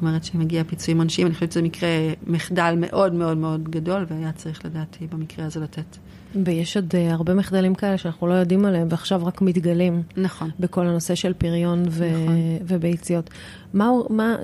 [0.00, 1.88] אומרת שמגיע פיצויים עונשיים, אני חושבת שזה מקרה
[2.26, 5.96] מחדל מאוד מאוד מאוד גדול, והיה צריך לדעתי במקרה הזה לתת.
[6.44, 10.02] ויש עוד uh, הרבה מחדלים כאלה שאנחנו לא יודעים עליהם, ועכשיו רק מתגלים.
[10.16, 10.50] נכון.
[10.60, 12.36] בכל הנושא של פריון ו- נכון.
[12.66, 13.30] וביציות.
[13.74, 14.36] מה, מה,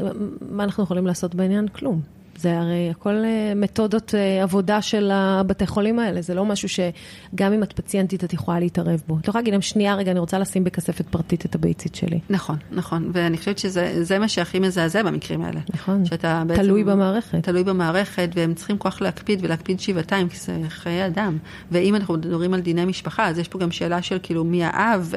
[0.51, 1.69] מה אנחנו יכולים לעשות בעניין?
[1.69, 2.01] כלום.
[2.41, 3.15] זה הרי הכל
[3.57, 8.61] מתודות עבודה של הבתי חולים האלה, זה לא משהו שגם אם את פציינטית את יכולה
[8.61, 9.19] להתערב בו.
[9.19, 12.21] את יכולה להגיד להם, שנייה רגע, אני רוצה לשים בכספת פרטית את הביצית שלי.
[12.31, 15.61] נכון, נכון, ואני חושבת שזה מה שהכי מזעזע במקרים האלה.
[15.75, 16.63] נכון, שאתה בעצם...
[16.63, 17.43] תלוי במערכת.
[17.43, 21.39] תלוי במערכת, והם צריכים כוח להקפיד ולהקפיד שבעתיים, כי זה חיי אדם.
[21.71, 25.13] ואם אנחנו מדברים על דיני משפחה, אז יש פה גם שאלה של כאילו מי האב,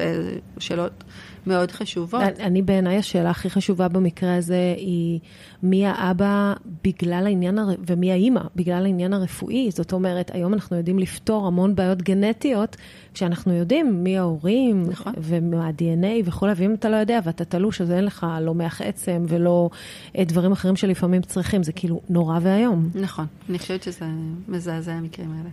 [0.58, 1.04] שאלות...
[1.46, 2.22] מאוד חשובות.
[2.40, 5.20] אני בעיניי השאלה הכי חשובה במקרה הזה היא
[5.62, 6.54] מי האבא
[6.84, 7.68] בגלל העניין, הר...
[7.86, 9.70] ומי האימא בגלל העניין הרפואי.
[9.70, 12.76] זאת אומרת, היום אנחנו יודעים לפתור המון בעיות גנטיות,
[13.14, 15.12] כשאנחנו יודעים מי ההורים, נכון.
[15.18, 19.24] ומה ה-DNA וכולי, ואם אתה לא יודע ואתה תלוש, אז אין לך לא מח עצם
[19.28, 19.70] ולא
[20.18, 22.90] דברים אחרים שלפעמים צריכים, זה כאילו נורא ואיום.
[22.94, 24.06] נכון, אני חושבת שזה
[24.48, 25.50] מזעזע המקרים האלה.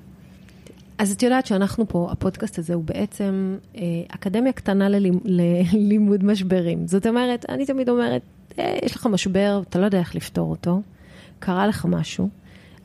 [1.02, 6.88] אז את יודעת שאנחנו פה, הפודקאסט הזה הוא בעצם אה, אקדמיה קטנה ללימ, ללימוד משברים.
[6.88, 8.22] זאת אומרת, אני תמיד אומרת,
[8.60, 10.82] אה, יש לך משבר, אתה לא יודע איך לפתור אותו,
[11.40, 12.30] קרה לך משהו,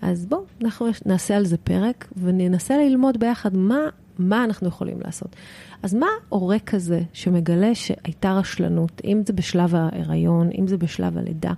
[0.03, 3.81] אז בוא, אנחנו נעשה על זה פרק וננסה ללמוד ביחד מה,
[4.19, 5.37] מה אנחנו יכולים לעשות.
[5.83, 11.53] אז מה הורה כזה שמגלה שהייתה רשלנות, אם זה בשלב ההיריון, אם זה בשלב הלידה,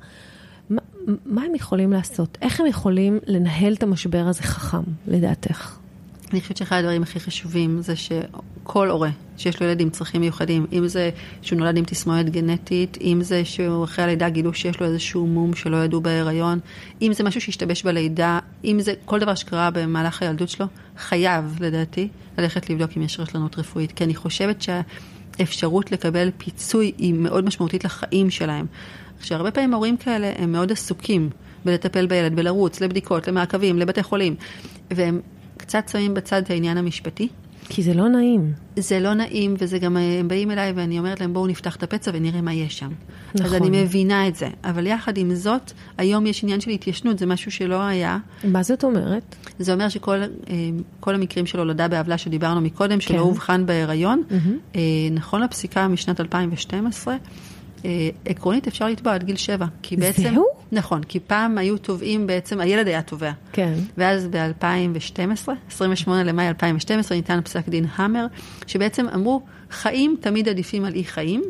[0.70, 0.80] מה,
[1.26, 2.38] מה הם יכולים לעשות?
[2.42, 5.78] איך הם יכולים לנהל את המשבר הזה חכם, לדעתך?
[6.32, 10.66] אני חושבת שאחד הדברים הכי חשובים זה שכל הורה שיש לו ילד עם צרכים מיוחדים,
[10.72, 11.10] אם זה
[11.42, 15.54] שהוא נולד עם תסמונת גנטית, אם זה שהוא אחרי הלידה גילו שיש לו איזשהו מום
[15.54, 16.58] שלא ידעו בהיריון,
[17.02, 20.66] אם זה משהו שהשתבש בלידה, אם זה כל דבר שקרה במהלך הילדות שלו,
[20.98, 23.92] חייב, לדעתי, ללכת לבדוק אם יש רשלנות רפואית.
[23.92, 28.66] כי אני חושבת שהאפשרות לקבל פיצוי היא מאוד משמעותית לחיים שלהם.
[29.18, 31.30] עכשיו, הרבה פעמים הורים כאלה הם מאוד עסוקים
[31.64, 34.34] בלטפל בילד, בלרוץ, לבדיקות, למעקבים, לבתי חולים,
[34.90, 35.20] והם
[35.68, 37.28] קצת שמים בצד את העניין המשפטי.
[37.68, 38.52] כי זה לא נעים.
[38.76, 42.10] זה לא נעים, וזה גם, הם באים אליי ואני אומרת להם, בואו נפתח את הפצע
[42.14, 42.90] ונראה מה יש שם.
[43.34, 43.46] נכון.
[43.46, 44.48] אז אני מבינה את זה.
[44.64, 48.18] אבל יחד עם זאת, היום יש עניין של התיישנות, זה משהו שלא היה.
[48.44, 49.36] מה זאת אומרת?
[49.58, 53.18] זה אומר שכל אה, המקרים של הולדה בעוולה שדיברנו מקודם, שלא כן.
[53.18, 54.22] אובחן בהיריון.
[54.76, 57.16] אה, נכון לפסיקה משנת 2012,
[57.84, 59.66] אה, עקרונית אפשר לתבוע עד גיל שבע.
[59.82, 60.22] כי בעצם...
[60.22, 60.57] זהו?
[60.72, 63.32] נכון, כי פעם היו תובעים בעצם, הילד היה תובע.
[63.52, 63.74] כן.
[63.96, 68.26] ואז ב-2012, 28 למאי 2012, ניתן פסק דין המר,
[68.66, 71.42] שבעצם אמרו, חיים תמיד עדיפים על אי חיים,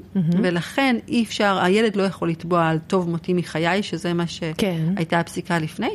[0.42, 4.24] ולכן אי אפשר, הילד לא יכול לתבוע על טוב מותי מחיי, שזה מה
[4.56, 4.76] כן.
[4.94, 5.90] שהייתה הפסיקה לפני,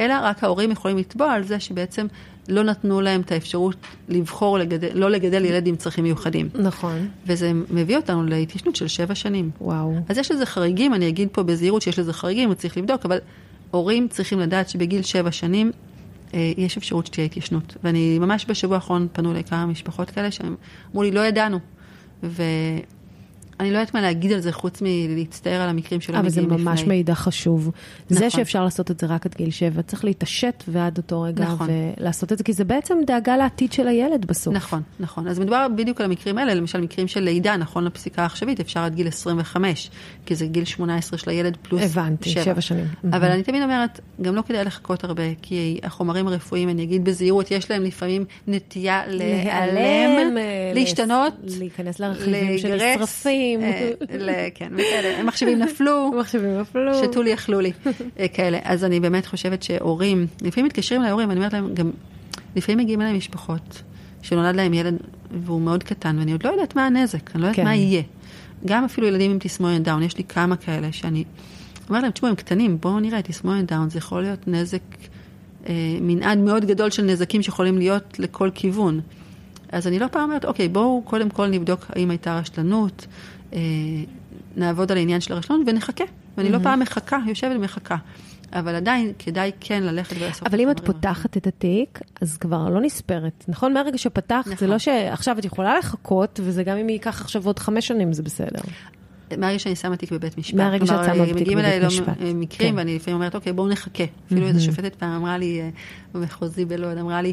[0.00, 2.06] אלא רק ההורים יכולים לתבוע על זה שבעצם
[2.50, 3.76] לא נתנו להם את האפשרות
[4.08, 6.48] לבחור לגדל, לא לגדל ילד עם צרכים מיוחדים.
[6.54, 7.08] נכון.
[7.26, 9.50] וזה מביא אותנו להתיישנות של שבע שנים.
[9.60, 9.94] וואו.
[10.08, 13.18] אז יש לזה חריגים, אני אגיד פה בזהירות שיש לזה חריגים, צריך לבדוק, אבל
[13.70, 15.72] הורים צריכים לדעת שבגיל שבע שנים
[16.34, 17.76] אה, יש אפשרות שתהיה התיישנות.
[17.84, 20.56] ואני ממש בשבוע האחרון פנו אליי כמה משפחות כאלה שהם
[20.90, 21.58] אמרו לי, לא ידענו.
[23.60, 26.64] ואני לא יודעת מה להגיד על זה חוץ מלהצטער על המקרים שלא אבל זה מגיעים
[26.64, 26.96] ממש לפני.
[26.96, 27.70] מידע חשוב.
[28.08, 28.30] זה נכון.
[28.30, 31.68] שאפשר לעשות את זה רק עד גיל שבע, צריך להתעשת ועד אותו רגע נכון.
[31.70, 34.54] ולעשות את זה, כי זה בעצם דאגה לעתיד של הילד בסוף.
[34.54, 35.28] נכון, נכון.
[35.28, 38.94] אז מדובר בדיוק על המקרים האלה, למשל מקרים של לידה, נכון לפסיקה העכשווית, אפשר עד
[38.94, 39.90] גיל 25,
[40.26, 42.86] כי זה גיל 18 של הילד פלוס הבנתי, שבע שנים.
[43.12, 47.50] אבל אני תמיד אומרת, גם לא כדאי לחכות הרבה, כי החומרים הרפואיים, אני אגיד בזהירות,
[47.50, 53.49] יש להם לפעמים נטייה להיעלם, אה, להשתנות, להיכנס לרכיבים שנשרפים.
[53.49, 53.49] אה,
[54.18, 56.10] ל- כן, וכאלה, מחשבים נפלו.
[56.20, 56.94] מחשבים אפילו.
[56.94, 57.72] שתו לי, אכלו לי,
[58.18, 58.58] אה, כאלה.
[58.62, 61.90] אז אני באמת חושבת שהורים, לפעמים מתקשרים להורים, אני אומרת להם, גם,
[62.56, 63.82] לפעמים מגיעים אליי משפחות,
[64.22, 64.96] שנולד להם ילד
[65.44, 67.64] והוא מאוד קטן, ואני עוד לא יודעת מה הנזק, אני לא יודעת כן.
[67.64, 68.02] מה יהיה.
[68.66, 71.24] גם אפילו ילדים עם תסמונת דאון, יש לי כמה כאלה שאני
[71.88, 74.80] אומרת להם, תשמעו, הם קטנים, בואו נראה, תסמונת דאון, זה יכול להיות נזק,
[75.68, 79.00] אה, מנעד מאוד גדול של נזקים שיכולים להיות לכל כיוון.
[79.72, 83.16] אז אני לא פעם אומרת, אוקיי, בואו קודם כל נבדוק האם הייתה רשלנות, אה,
[84.56, 86.04] נעבוד על העניין של הרשלנות ונחכה.
[86.36, 87.96] ואני לא פעם מחכה, יושבת ומחכה.
[88.52, 92.80] אבל עדיין כדאי כן ללכת ולעשות אבל אם את פותחת את התיק, אז כבר לא
[92.80, 93.72] נספרת, נכון?
[93.72, 94.68] מהרגע שפתחת, זה נכון.
[94.68, 98.60] לא שעכשיו את יכולה לחכות, וזה גם אם ייקח עכשיו עוד חמש שנים, זה בסדר.
[99.38, 100.54] מהרגע שאני שמה תיק בבית משפט.
[100.56, 102.20] מהרגע שאת שמה תיק מגיעים אליי בבית לא משפט.
[102.20, 102.78] מ- מקרים, כן.
[102.78, 104.04] ואני לפעמים אומרת, אוקיי, בואו נחכה.
[104.26, 105.68] אפילו איזו שופטת פעם אמרה לי, אה,
[106.14, 107.32] במחוזי בלוד, אמרה לי,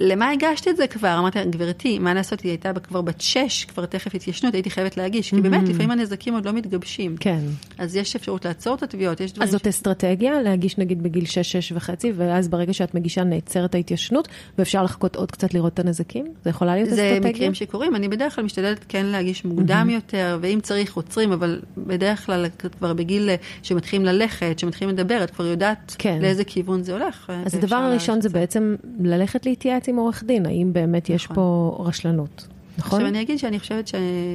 [0.00, 1.18] למה הגשת את זה כבר?
[1.18, 5.30] אמרתי גברתי, מה לעשות, היא הייתה כבר בת שש, כבר תכף התיישנות, הייתי חייבת להגיש.
[5.30, 7.16] כי באמת, לפעמים הנזקים עוד לא מתגבשים.
[7.20, 7.40] כן.
[7.78, 9.48] אז יש אפשרות לעצור את התביעות, יש דברים...
[9.48, 14.28] אז זאת אסטרטגיה, להגיש נגיד בגיל 6, 6 וחצי, ואז ברגע שאת מגישה נעצרת ההתיישנות,
[14.58, 16.26] ואפשר לחכות עוד קצת לראות את הנזקים?
[16.44, 17.30] זה יכולה להיות זה אסטרטגיה?
[17.30, 22.26] מקרים שקורים, אני בדרך כלל משתדלת כן להגיש מוקדם יותר, ואם צריך עוצרים, אבל בדרך
[22.26, 22.46] כלל
[22.78, 26.18] כבר בגיל אה, שמתחילים ללכת, שמתחילים לדבר, את כבר יודעת כן.
[26.22, 27.30] לאיזה כיוון זה הולך.
[27.30, 28.38] אה, אז ואפשר הדבר הראשון זה זה.
[28.38, 31.36] בעצם ללכת להתייעץ עם עורך דין, האם באמת יש נכון.
[31.36, 32.48] פה רשלנות,
[32.78, 32.98] נכון?
[32.98, 33.90] עכשיו אני אגיד שאני חושבת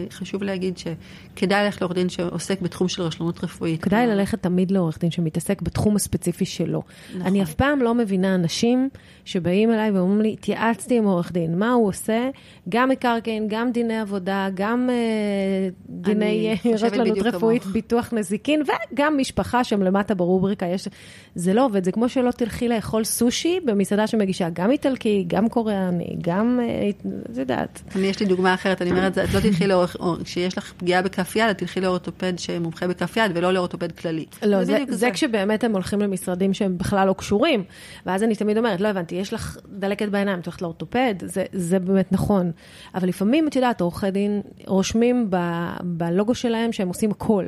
[0.09, 3.83] שחשוב להגיד שכדאי ללכת לעורך דין שעוסק בתחום של רשלנות רפואית.
[3.83, 6.81] כדאי כלומר, ללכת תמיד לעורך דין שמתעסק בתחום הספציפי שלו.
[7.09, 7.21] נכון.
[7.21, 8.89] אני אף פעם לא מבינה אנשים
[9.25, 12.29] שבאים אליי ואומרים לי, התייעצתי עם עורך דין, מה הוא עושה?
[12.69, 17.73] גם מקרקעין, גם דיני עבודה, גם אה, דיני אה, רשלנות רפואית, כמוך.
[17.73, 18.61] ביטוח נזיקין,
[18.93, 20.87] וגם משפחה שם למטה ברובריקה יש...
[21.35, 26.15] זה לא עובד, זה כמו שלא תלכי לאכול סושי במסעדה שמגישה גם איטלקי, גם קוריאני,
[26.21, 27.81] גם, אה, את יודעת.
[27.95, 31.01] אני, יש לי דוגמה אחרת, אני אומרת, את לא תלכי לאורך, או כשיש לך פגיעה
[31.01, 34.25] בכף יד, את תלכי לאורתופד שמומחה בכף יד ולא לאורתופד כללי.
[34.45, 37.63] לא, זה, בדיוק זה כשבאמת הם הולכים למשרדים שהם בכלל לא קשורים.
[38.05, 41.79] ואז אני תמיד אומרת, לא הבנתי, יש לך דלקת בעיניים, את הולכת לאורתופד, זה, זה
[41.79, 42.51] באמת נכון.
[42.95, 45.37] אבל לפעמים, את יודעת, עורכי דין רושמים ב,
[45.81, 47.45] בלוגו שלהם שהם עושים הכל.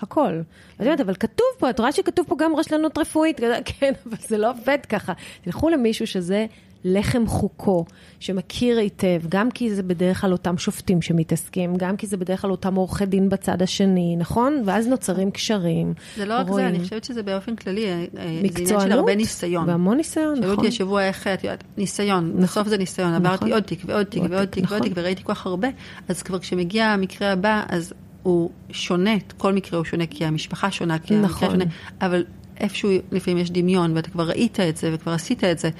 [0.00, 0.40] הכל.
[0.78, 3.40] ואת יודעת, אבל כתוב פה, את רואה שכתוב פה גם רשלנות רפואית,
[3.80, 5.12] כן, אבל זה לא עובד ככה.
[5.42, 6.46] תלכו למישהו שזה
[6.86, 7.84] לחם חוקו,
[8.20, 12.50] שמכיר היטב, גם כי זה בדרך כלל אותם שופטים שמתעסקים, גם כי זה בדרך כלל
[12.50, 14.62] אותם עורכי דין בצד השני, נכון?
[14.64, 15.94] ואז נוצרים קשרים.
[16.16, 16.46] זה לא רק.
[16.52, 18.92] זה, אני חושבת שזה באופן כללי, אה, זה עניין של מקצוענות.
[18.92, 19.68] הרבה ניסיון.
[19.68, 20.56] והמון ניסיון, שאלו נכון.
[20.56, 22.42] אותי השבוע איך, את יודעת, ניסיון, נכון.
[22.42, 23.26] בסוף זה ניסיון, נכון.
[23.26, 24.88] עברתי עוד תיק ועוד תיק עוד ועוד תיק, ועוד נכון.
[24.88, 25.68] תיק, וראיתי כל כך הרבה,
[26.08, 27.92] אז כבר כשמגיע המקרה הבא, אז
[28.22, 31.50] הוא שונה, כל מקרה הוא שונה, כי המשפחה שונה, כי המקרה.
[31.50, 31.64] שונה,
[32.00, 32.24] אבל
[32.60, 35.70] איפשהו לפעמים יש דמיון, ואתה כבר ראית את זה, וכבר עשית את זה,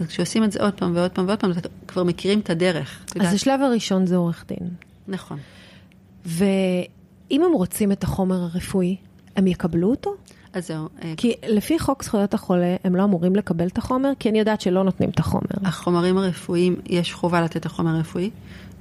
[0.00, 1.52] אז כשעושים את זה עוד פעם ועוד פעם ועוד פעם,
[1.88, 3.00] כבר מכירים את הדרך.
[3.10, 3.34] אז יודעת.
[3.34, 4.68] השלב הראשון זה עורך דין.
[5.08, 5.38] נכון.
[6.26, 8.96] ואם הם רוצים את החומר הרפואי,
[9.36, 10.14] הם יקבלו אותו?
[10.52, 14.28] אז זהו, אה, כי לפי חוק זכויות החולה, הם לא אמורים לקבל את החומר, כי
[14.28, 15.44] אני יודעת שלא נותנים את החומר.
[15.64, 18.30] החומרים הרפואיים, יש חובה לתת את החומר הרפואי.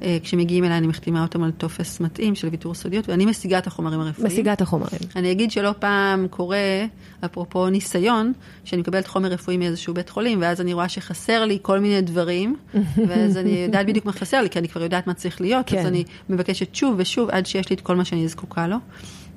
[0.02, 3.68] אה, כשמגיעים אליי אני מחתימה אותם על טופס מתאים של ויתור סודיות, ואני משיגה את
[3.68, 4.34] החומרים הרפואיים.
[4.34, 5.00] משיגה את החומרים.
[5.16, 6.86] אני אגיד שלא פעם קורה,
[7.26, 8.34] אפרופו ניסיון,
[8.64, 12.56] שאני מקבלת חומר רפואי מאיזשהו בית חולים, ואז אני רואה שחסר לי כל מיני דברים,
[13.08, 15.80] ואז אני יודעת בדיוק מה חסר לי, כי אני כבר יודעת מה צריך להיות, כן.
[15.80, 18.78] אז אני מבקשת שוב ושוב עד שיש לי את כל מה שאני זקוקה לו.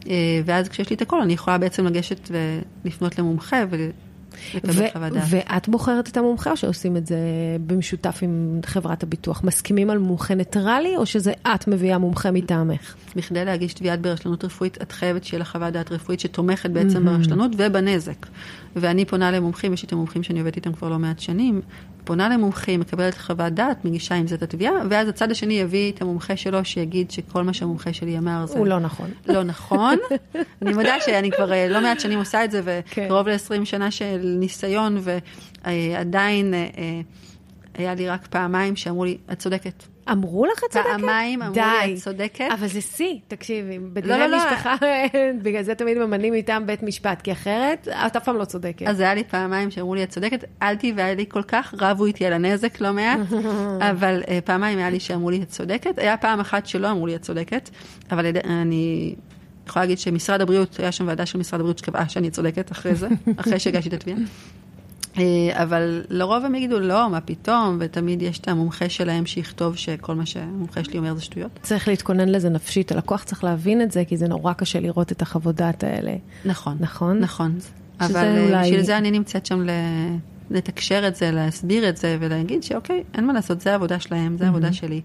[0.08, 2.30] אה, ואז כשיש לי את הכל, אני יכולה בעצם לגשת
[2.84, 3.64] ולפנות למומחה
[5.30, 7.18] ואת בוחרת את המומחה או שעושים את זה
[7.66, 9.44] במשותף עם חברת הביטוח?
[9.44, 12.94] מסכימים על מומחה ניטרלי, או שזה את מביאה מומחה מטעמך?
[13.16, 17.50] בכדי להגיש תביעת ברשלנות רפואית, את חייבת שיהיה לך חוות דעת רפואית שתומכת בעצם ברשלנות
[17.58, 18.26] ובנזק.
[18.76, 21.60] ואני פונה למומחים, יש את המומחים שאני עובדת איתם כבר לא מעט שנים,
[22.06, 26.02] פונה למומחים, מקבלת חוות דעת, מגישה עם זה את התביעה, ואז הצד השני יביא את
[26.02, 28.58] המומחה שלו, שיגיד שכל מה שהמומחה שלי אמר זה...
[28.58, 29.10] הוא לא נכון.
[29.26, 29.98] לא נכון.
[30.62, 33.04] אני מודה שאני כבר אה, לא מעט שנים עושה את זה, כן.
[33.04, 34.98] וקרוב ל-20 שנה של ניסיון,
[35.64, 37.00] ועדיין אה, אה,
[37.74, 39.95] היה לי רק פעמיים שאמרו לי, את צודקת.
[40.12, 40.88] אמרו לך את צודקת?
[40.90, 42.48] פעמיים אמרו לי, את צודקת.
[42.58, 44.36] אבל זה שיא, תקשיבי, לא, בדיני לא, לא.
[44.36, 44.74] משפחה,
[45.42, 48.86] בגלל זה תמיד ממנים מטעם בית משפט, כי אחרת את אף פעם לא צודקת.
[48.86, 52.26] אז היה לי פעמיים שאמרו לי, את צודקת, אל תבעי לי כל כך, רבו איתי
[52.26, 53.18] על הנזק לא מעט,
[53.90, 55.98] אבל uh, פעמיים היה לי שאמרו לי, את צודקת.
[55.98, 57.70] היה פעם אחת שלא אמרו לי, את צודקת,
[58.10, 59.14] אבל אני
[59.68, 63.08] יכולה להגיד שמשרד הבריאות, היה שם ועדה של משרד הבריאות שקבעה שאני צודקת אחרי זה,
[63.40, 64.18] אחרי שהגשתי את התביעה.
[65.18, 65.22] אה,
[65.62, 70.26] אבל לרוב הם יגידו, לא, מה פתאום, ותמיד יש את המומחה שלהם שיכתוב שכל מה
[70.26, 71.50] שהמומחה שלי אומר זה שטויות.
[71.62, 75.22] צריך להתכונן לזה נפשית, הלקוח צריך להבין את זה, כי זה נורא קשה לראות את
[75.22, 76.14] החוות דעת האלה.
[76.44, 76.76] נכון.
[76.80, 77.18] נכון?
[77.18, 77.58] נכון.
[78.00, 79.70] אבל אה, אולי- בשביל זה אני נמצאת שם ל...
[80.50, 84.44] לתקשר את זה, להסביר את זה ולהגיד שאוקיי, אין מה לעשות, זה העבודה שלהם, זה
[84.46, 85.00] העבודה שלי.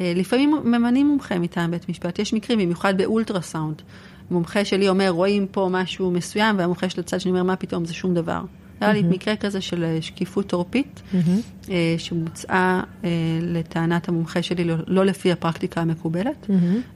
[0.00, 3.82] אה, לפעמים ממנים מומחה מטעם בית משפט, יש מקרים, במיוחד באולטרסאונד.
[4.30, 7.94] מומחה שלי אומר, רואים פה משהו מסוים, והמומחה של הצד שני אומר, מה פתאום, זה
[7.94, 8.40] שום דבר.
[8.84, 11.02] היה לי מקרה כזה של אה, שקיפות עורפית,
[11.70, 13.10] אה, שבוצעה אה,
[13.42, 16.46] לטענת המומחה שלי לא, לא לפי הפרקטיקה המקובלת,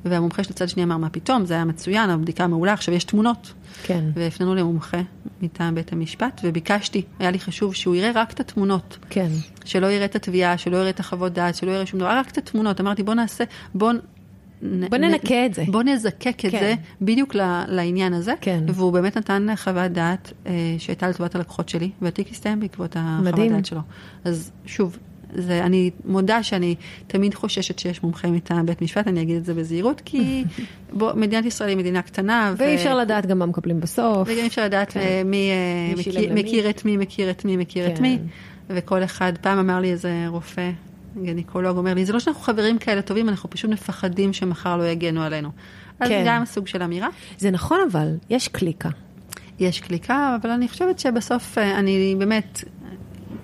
[0.04, 3.52] והמומחה של הצד שני אמר, מה פתאום, זה היה מצוין, הבדיקה מעולה, עכשיו יש תמונות.
[3.82, 4.04] כן.
[4.14, 5.00] והפנינו למומחה
[5.42, 9.28] מטעם בית המשפט, וביקשתי, היה לי חשוב שהוא יראה רק את התמונות, כן.
[9.64, 12.38] שלא יראה את התביעה, שלא יראה את החוות דעת, שלא יראה שום דבר, רק את
[12.38, 12.80] התמונות.
[12.80, 13.92] אמרתי, בוא נעשה, בוא...
[14.62, 15.64] בוא ננקה את זה.
[15.68, 16.60] בוא נזקק את כן.
[16.60, 17.34] זה בדיוק
[17.68, 18.32] לעניין הזה.
[18.40, 18.64] כן.
[18.68, 23.50] והוא באמת נתן חוות דעת אה, שהייתה לטובת הלקוחות שלי, והתיק הסתיים בעקבות החוות.
[23.50, 23.80] דעת שלו.
[24.24, 24.98] אז שוב,
[25.34, 26.74] זה, אני מודה שאני
[27.06, 30.44] תמיד חוששת שיש מומחה מטעם בית משפט, אני אגיד את זה בזהירות, כי
[30.92, 32.54] בוא, מדינת ישראל היא מדינה קטנה.
[32.54, 34.28] ו- ואי אפשר לדעת גם מה מקבלים בסוף.
[34.28, 35.00] וגם אי אפשר לדעת כן.
[35.00, 36.34] אה, מי אה, מי מכיר.
[36.34, 38.02] מכיר את מי, מכיר את מי, מכיר את כן.
[38.02, 38.18] מי.
[38.70, 40.70] וכל אחד, פעם אמר לי איזה רופא,
[41.24, 45.22] גניקולוג, אומר לי, זה לא שאנחנו חברים כאלה טובים, אנחנו פשוט מפחדים שמחר לא יגנו
[45.22, 45.50] עלינו.
[46.00, 46.24] אז כן.
[46.26, 47.08] גם סוג של אמירה.
[47.38, 48.88] זה נכון אבל, יש קליקה.
[49.58, 52.64] יש קליקה, אבל אני חושבת שבסוף אה, אני באמת,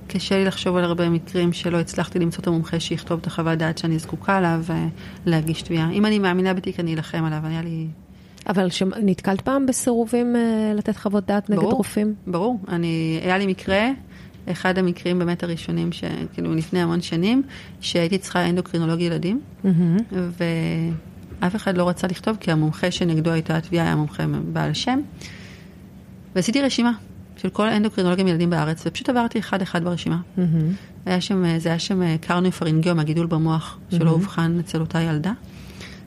[0.07, 3.79] קשה לי לחשוב על הרבה מקרים שלא הצלחתי למצוא את המומחה שיכתוב את החוות דעת
[3.79, 4.59] שאני זקוקה לה
[5.27, 5.91] ולהגיש תביעה.
[5.91, 7.87] אם אני מאמינה בתיק, אני אלחם עליו, היה לי...
[8.49, 8.83] אבל ש...
[9.03, 11.73] נתקלת פעם בסירובים אה, לתת חוות דעת נגד ברור.
[11.73, 12.15] רופאים?
[12.27, 13.89] ברור, אני, היה לי מקרה,
[14.51, 17.43] אחד המקרים באמת הראשונים, ש, כאילו לפני המון שנים,
[17.81, 19.97] שהייתי צריכה אנדוקרינולוג ילדים, מהמם.
[21.41, 25.01] ואף אחד לא רצה לכתוב, כי המומחה שנגדו הייתה התביעה היה מומחה בעל שם.
[26.35, 26.93] ועשיתי רשימה
[27.37, 30.21] של כל האנדוקרינולוגים ילדים בארץ, ופשוט עברתי אחד-אחד ברשימה.
[30.37, 30.73] מהמם.
[31.07, 35.33] היה שם, זה היה שם אה, קרניופרינגיום, הגידול במוח, שלא אובחן אצל אותה ילדה,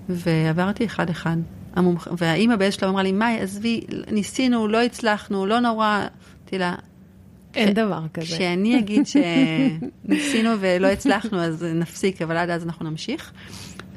[0.09, 1.37] ועברתי אחד-אחד.
[1.75, 2.07] המומח...
[2.17, 3.81] והאימא באיזשהו שלב אמרה לי, מאי, עזבי,
[4.11, 6.05] ניסינו, לא הצלחנו, לא נורא.
[6.41, 6.75] אמרתי לה,
[7.55, 8.25] אין דבר כזה.
[8.25, 13.31] כשאני אגיד שניסינו ולא הצלחנו, אז נפסיק, אבל עד אז אנחנו נמשיך.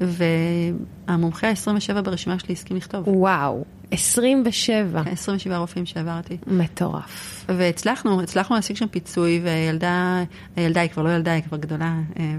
[0.01, 3.07] והמומחה ה-27 ברשימה שלי הסכים לכתוב.
[3.07, 5.01] וואו, 27.
[5.11, 6.37] 27 רופאים שעברתי.
[6.47, 7.45] מטורף.
[7.49, 10.23] והצלחנו, הצלחנו להשיג שם פיצוי, והילדה,
[10.55, 12.35] הילדה היא כבר לא ילדה, היא כבר גדולה, אה,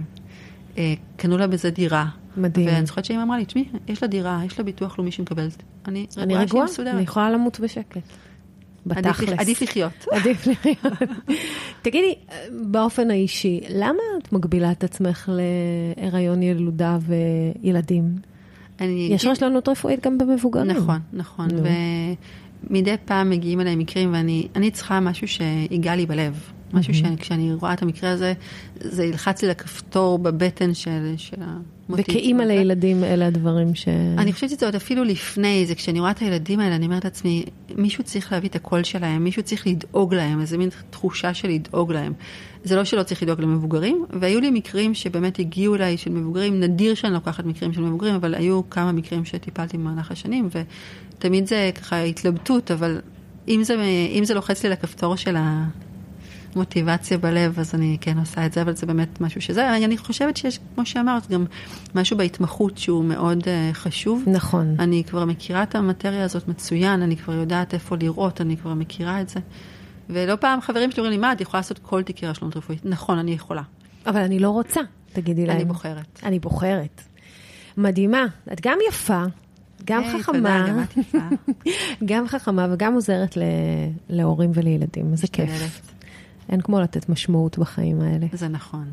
[0.78, 2.06] אה, קנו לה בזה דירה.
[2.36, 2.66] מדהים.
[2.66, 5.62] ואני זוכרת שאמא אמרה לי, תשמעי, יש לה דירה, יש לה ביטוח לאומי שהיא מקבלת.
[5.88, 6.94] אני רגועה שהיא מסודרת.
[6.94, 8.02] אני יכולה למות בשקט.
[8.86, 9.38] בתכלס.
[9.38, 9.92] עדיף, לחיות.
[10.16, 10.92] עדיף לחיות.
[11.82, 12.14] תגידי,
[12.62, 15.28] באופן האישי, למה את מגבילה את עצמך
[15.96, 16.98] להיריון, ילודה
[17.62, 18.04] וילדים?
[18.80, 18.86] יש
[19.24, 20.70] אגיד- רשלנות רפואית גם במבוגרים.
[20.76, 21.48] נכון, נכון.
[21.50, 21.62] נו.
[22.70, 26.40] ומדי פעם מגיעים אליי מקרים ואני אני צריכה משהו שיגע לי בלב.
[26.72, 28.32] משהו שכשאני רואה את המקרה הזה,
[28.80, 31.36] זה ילחץ לי לכפתור בבטן של, של.
[31.96, 32.42] וכאימא.
[32.42, 33.88] לילדים, אלה הדברים ש...
[34.18, 37.44] אני חושבת שזה עוד אפילו לפני זה, כשאני רואה את הילדים האלה, אני אומרת לעצמי,
[37.76, 41.92] מישהו צריך להביא את הקול שלהם, מישהו צריך לדאוג להם, איזה מין תחושה של לדאוג
[41.92, 42.12] להם.
[42.64, 46.94] זה לא שלא צריך לדאוג למבוגרים, והיו לי מקרים שבאמת הגיעו אליי של מבוגרים, נדיר
[46.94, 50.48] שאני לוקחת מקרים של מבוגרים, אבל היו כמה מקרים שטיפלתי במהלך השנים,
[51.18, 53.00] ותמיד זה ככה התלבטות, אבל
[53.48, 53.76] אם זה,
[54.18, 55.36] אם זה לוחץ לי לכפתור של
[56.54, 60.36] המוטיבציה בלב, אז אני כן עושה את זה, אבל זה באמת משהו שזה, אני חושבת
[60.36, 61.44] שיש, כמו שאמרת, גם
[61.94, 64.22] משהו בהתמחות שהוא מאוד uh, חשוב.
[64.26, 64.74] נכון.
[64.78, 69.20] אני כבר מכירה את המטריה הזאת מצוין, אני כבר יודעת איפה לראות, אני כבר מכירה
[69.20, 69.40] את זה.
[70.10, 72.80] ולא פעם חברים שלי אומרים לי, מה, את יכולה לעשות כל תיקי רשלנות רפואית?
[72.84, 73.62] נכון, אני יכולה.
[74.06, 74.80] אבל אני לא רוצה,
[75.12, 75.56] תגידי להם.
[75.56, 76.20] אני בוחרת.
[76.22, 77.02] אני בוחרת.
[77.76, 78.26] מדהימה.
[78.52, 79.24] את גם יפה,
[79.84, 80.34] גם היי, חכמה.
[80.34, 81.18] תודה, גם את יפה.
[82.10, 83.40] גם חכמה וגם עוזרת ל...
[84.08, 85.12] להורים ולילדים.
[85.12, 85.80] איזה כיף.
[86.50, 88.26] אין כמו לתת משמעות בחיים האלה.
[88.32, 88.84] זה נכון.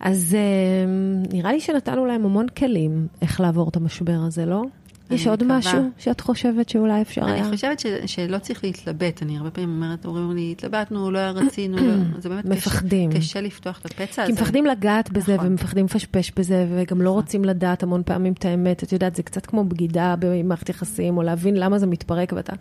[0.00, 0.84] אז אה,
[1.32, 4.62] נראה לי שנתנו להם המון כלים איך לעבור את המשבר הזה, לא?
[5.10, 5.58] יש עוד מקווה.
[5.58, 7.44] משהו שאת חושבת שאולי אפשר היה?
[7.44, 11.76] אני חושבת ש, שלא צריך להתלבט, אני הרבה פעמים אומרת, אומרים לי, התלבטנו, לא רצינו,
[11.76, 11.92] לא,
[12.22, 13.10] זה באמת מפחדים.
[13.10, 14.42] קשה, קשה לפתוח את הפצע כי הזה.
[14.42, 15.46] מפחדים לגעת בזה נכון.
[15.46, 18.82] ומפחדים לפשפש בזה וגם לא רוצים לדעת המון פעמים את האמת.
[18.82, 22.52] את יודעת, זה קצת כמו בגידה במערכת יחסים, או להבין למה זה מתפרק ואתה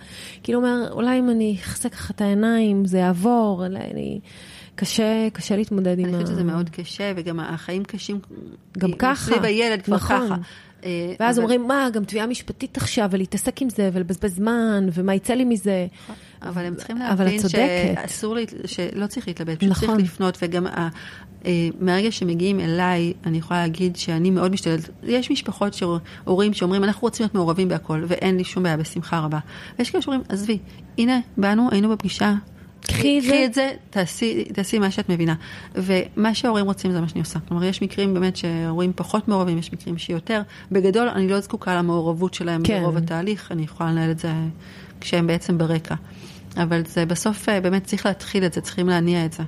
[0.43, 4.19] כאילו אומר, אולי אם אני אחזק ככה את העיניים, זה יעבור, אולי אני...
[4.77, 6.17] קשה, קשה להתמודד עם אני ה...
[6.17, 8.19] חושבת שזה מאוד קשה, וגם החיים קשים.
[8.77, 9.25] גם ככה.
[9.31, 10.25] סביב הילד כבר נכון.
[10.25, 10.35] ככה.
[10.83, 15.15] אה, ואז אבל- אומרים, מה, גם תביעה משפטית עכשיו, ולהתעסק עם זה, ולבזבז זמן, ומה
[15.15, 15.87] יצא לי מזה.
[16.41, 17.39] אבל הם צריכים להבין.
[17.47, 19.87] שאסור, להת- שלא צריך להתלבט, פשוט נכון.
[19.89, 20.87] צריך לפנות, וגם ה-
[21.45, 24.89] אה, מהרגע שמגיעים אליי, אני יכולה להגיד שאני מאוד משתדלת.
[25.03, 25.77] יש משפחות,
[26.25, 29.39] הורים שאומרים, אנחנו רוצים להיות מעורבים בהכל, ואין לי שום בעיה, בשמחה רבה.
[29.79, 30.57] ויש כאלה שאומרים, עזבי,
[30.97, 32.33] הנה, באנו, היינו בפגישה.
[32.81, 33.29] קחי את זה.
[33.29, 35.35] קחי את זה, תעשי, תעשי מה שאת מבינה.
[35.75, 37.39] ומה שההורים רוצים זה מה שאני עושה.
[37.47, 40.41] כלומר, יש מקרים באמת שההורים פחות מעורבים, יש מקרים שיותר.
[40.71, 42.81] בגדול, אני לא זקוקה למעורבות שלהם כן.
[42.81, 44.31] ברוב התהליך, אני יכולה לנהל את זה
[45.01, 45.95] כשהם בעצם ברקע.
[46.57, 49.43] אבל זה בסוף אה, באמת צריך להתחיל את זה, צריכים להניע את זה.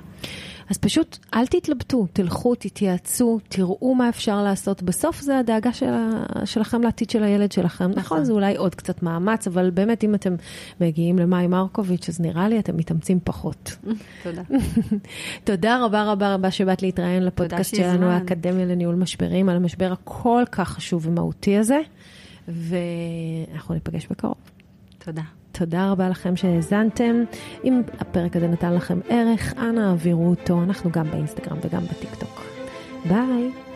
[0.70, 4.82] אז פשוט אל תתלבטו, תלכו, תתייעצו, תראו מה אפשר לעשות.
[4.82, 7.84] בסוף זה הדאגה של ה- שלכם לעתיד של הילד שלכם.
[7.84, 8.24] נכון, נכון.
[8.24, 10.34] זה אולי עוד קצת מאמץ, אבל באמת, אם אתם
[10.80, 13.76] מגיעים למאי מרקוביץ', אז נראה לי אתם מתאמצים פחות.
[14.22, 14.42] תודה.
[15.44, 18.06] תודה רבה רבה רבה שבאת להתראיין לפודקאסט שלנו.
[18.06, 21.80] האקדמיה לניהול משברים, על המשבר הכל כך חשוב ומהותי הזה,
[22.48, 24.34] ואנחנו ניפגש בקרוב.
[25.04, 25.22] תודה.
[25.52, 27.24] תודה רבה לכם שהאזנתם.
[27.64, 32.40] אם הפרק הזה נתן לכם ערך, אנא העבירו אותו, אנחנו גם באינסטגרם וגם בטיקטוק.
[33.04, 33.69] ביי.